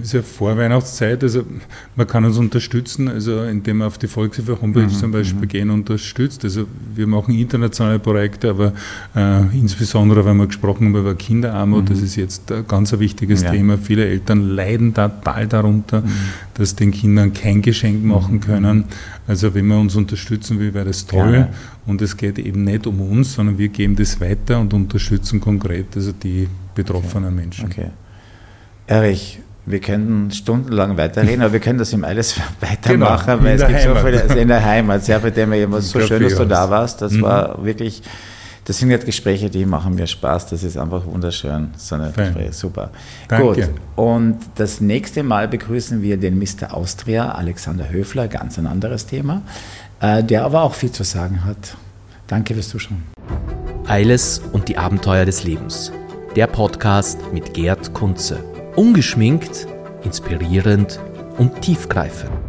Es 0.00 0.08
ist 0.08 0.12
ja 0.12 0.22
Vorweihnachtszeit, 0.22 1.22
also 1.22 1.44
man 1.96 2.06
kann 2.06 2.24
uns 2.24 2.38
unterstützen, 2.38 3.08
also 3.08 3.42
indem 3.42 3.78
man 3.78 3.88
auf 3.88 3.98
die 3.98 4.06
Volkshilfe-Homepage 4.06 4.82
mhm. 4.82 4.90
zum 4.90 5.10
Beispiel 5.10 5.42
mhm. 5.42 5.48
gehen 5.48 5.70
unterstützt. 5.70 6.44
Also 6.44 6.66
wir 6.94 7.06
machen 7.06 7.34
internationale 7.34 7.98
Projekte, 7.98 8.50
aber 8.50 8.72
äh, 9.16 9.40
insbesondere, 9.52 10.24
wenn 10.24 10.36
wir 10.36 10.46
gesprochen 10.46 10.86
haben 10.86 10.96
über 10.96 11.14
Kinderarmut, 11.14 11.84
mhm. 11.84 11.88
das 11.88 12.00
ist 12.00 12.16
jetzt 12.16 12.52
ein 12.52 12.66
ganz 12.66 12.96
wichtiges 12.98 13.42
ja. 13.42 13.50
Thema. 13.50 13.76
Viele 13.76 14.06
Eltern 14.06 14.50
leiden 14.50 14.94
total 14.94 15.46
darunter, 15.48 16.02
mhm. 16.02 16.10
dass 16.54 16.76
den 16.76 16.92
Kindern 16.92 17.32
kein 17.32 17.60
Geschenk 17.60 18.04
machen 18.04 18.36
mhm. 18.36 18.40
können. 18.40 18.84
Also 19.26 19.54
wenn 19.54 19.66
man 19.66 19.80
uns 19.80 19.96
unterstützen 19.96 20.58
will, 20.60 20.74
wäre 20.74 20.86
das 20.86 21.06
toll. 21.06 21.34
Ja. 21.34 21.48
Und 21.86 22.02
es 22.02 22.16
geht 22.16 22.38
eben 22.38 22.64
nicht 22.64 22.86
um 22.86 23.00
uns, 23.00 23.34
sondern 23.34 23.58
wir 23.58 23.68
geben 23.68 23.96
das 23.96 24.20
weiter 24.20 24.60
und 24.60 24.72
unterstützen 24.74 25.40
konkret 25.40 25.96
also 25.96 26.12
die 26.12 26.48
betroffenen 26.74 27.32
okay. 27.32 27.40
Menschen. 27.40 27.66
Okay. 27.66 27.90
Erich, 28.86 29.40
wir 29.66 29.80
könnten 29.80 30.30
stundenlang 30.30 30.96
weiterreden, 30.96 31.42
aber 31.42 31.52
wir 31.52 31.60
können 31.60 31.78
das 31.78 31.92
im 31.92 32.04
alles 32.04 32.40
weitermachen, 32.60 33.26
genau, 33.26 33.44
weil 33.44 33.54
es 33.54 33.66
gibt 33.66 33.78
Heimat. 33.78 33.96
so 33.98 34.06
viele 34.06 34.22
also 34.22 34.34
in 34.36 34.48
der 34.48 34.64
Heimat, 34.64 35.04
sehr 35.04 35.18
bei 35.18 35.30
dem 35.30 35.52
immer 35.52 35.80
so 35.80 36.00
schön, 36.00 36.22
dass 36.22 36.34
du 36.34 36.44
da 36.44 36.68
warst. 36.70 37.02
Das 37.02 37.12
mhm. 37.12 37.22
war 37.22 37.64
wirklich 37.64 38.02
Das 38.64 38.78
sind 38.78 38.90
jetzt 38.90 39.06
Gespräche, 39.06 39.50
die 39.50 39.64
machen 39.64 39.94
mir 39.94 40.06
Spaß. 40.06 40.46
Das 40.48 40.62
ist 40.62 40.76
einfach 40.76 41.04
wunderschön. 41.06 41.70
So 41.76 41.94
eine 41.94 42.12
Fein. 42.12 42.26
Gespräche. 42.26 42.52
Super. 42.52 42.90
Danke. 43.28 43.62
Gut. 43.62 43.70
Und 43.96 44.38
das 44.56 44.80
nächste 44.80 45.22
Mal 45.22 45.48
begrüßen 45.48 46.02
wir 46.02 46.18
den 46.18 46.38
Mr. 46.38 46.72
Austria, 46.72 47.32
Alexander 47.32 47.90
Höfler, 47.90 48.28
ganz 48.28 48.58
ein 48.58 48.66
anderes 48.66 49.06
Thema, 49.06 49.42
äh, 50.00 50.22
der 50.22 50.44
aber 50.44 50.62
auch 50.62 50.74
viel 50.74 50.92
zu 50.92 51.04
sagen 51.04 51.44
hat. 51.44 51.76
Danke 52.26 52.54
fürs 52.54 52.68
Zuschauen. 52.68 53.02
Eiles 53.88 54.40
und 54.52 54.68
die 54.68 54.78
Abenteuer 54.78 55.24
des 55.24 55.42
Lebens. 55.42 55.90
Der 56.36 56.46
Podcast 56.46 57.32
mit 57.32 57.54
Gerd 57.54 57.92
Kunze. 57.92 58.44
Ungeschminkt, 58.76 59.66
inspirierend 60.04 61.00
und 61.38 61.60
tiefgreifend. 61.60 62.39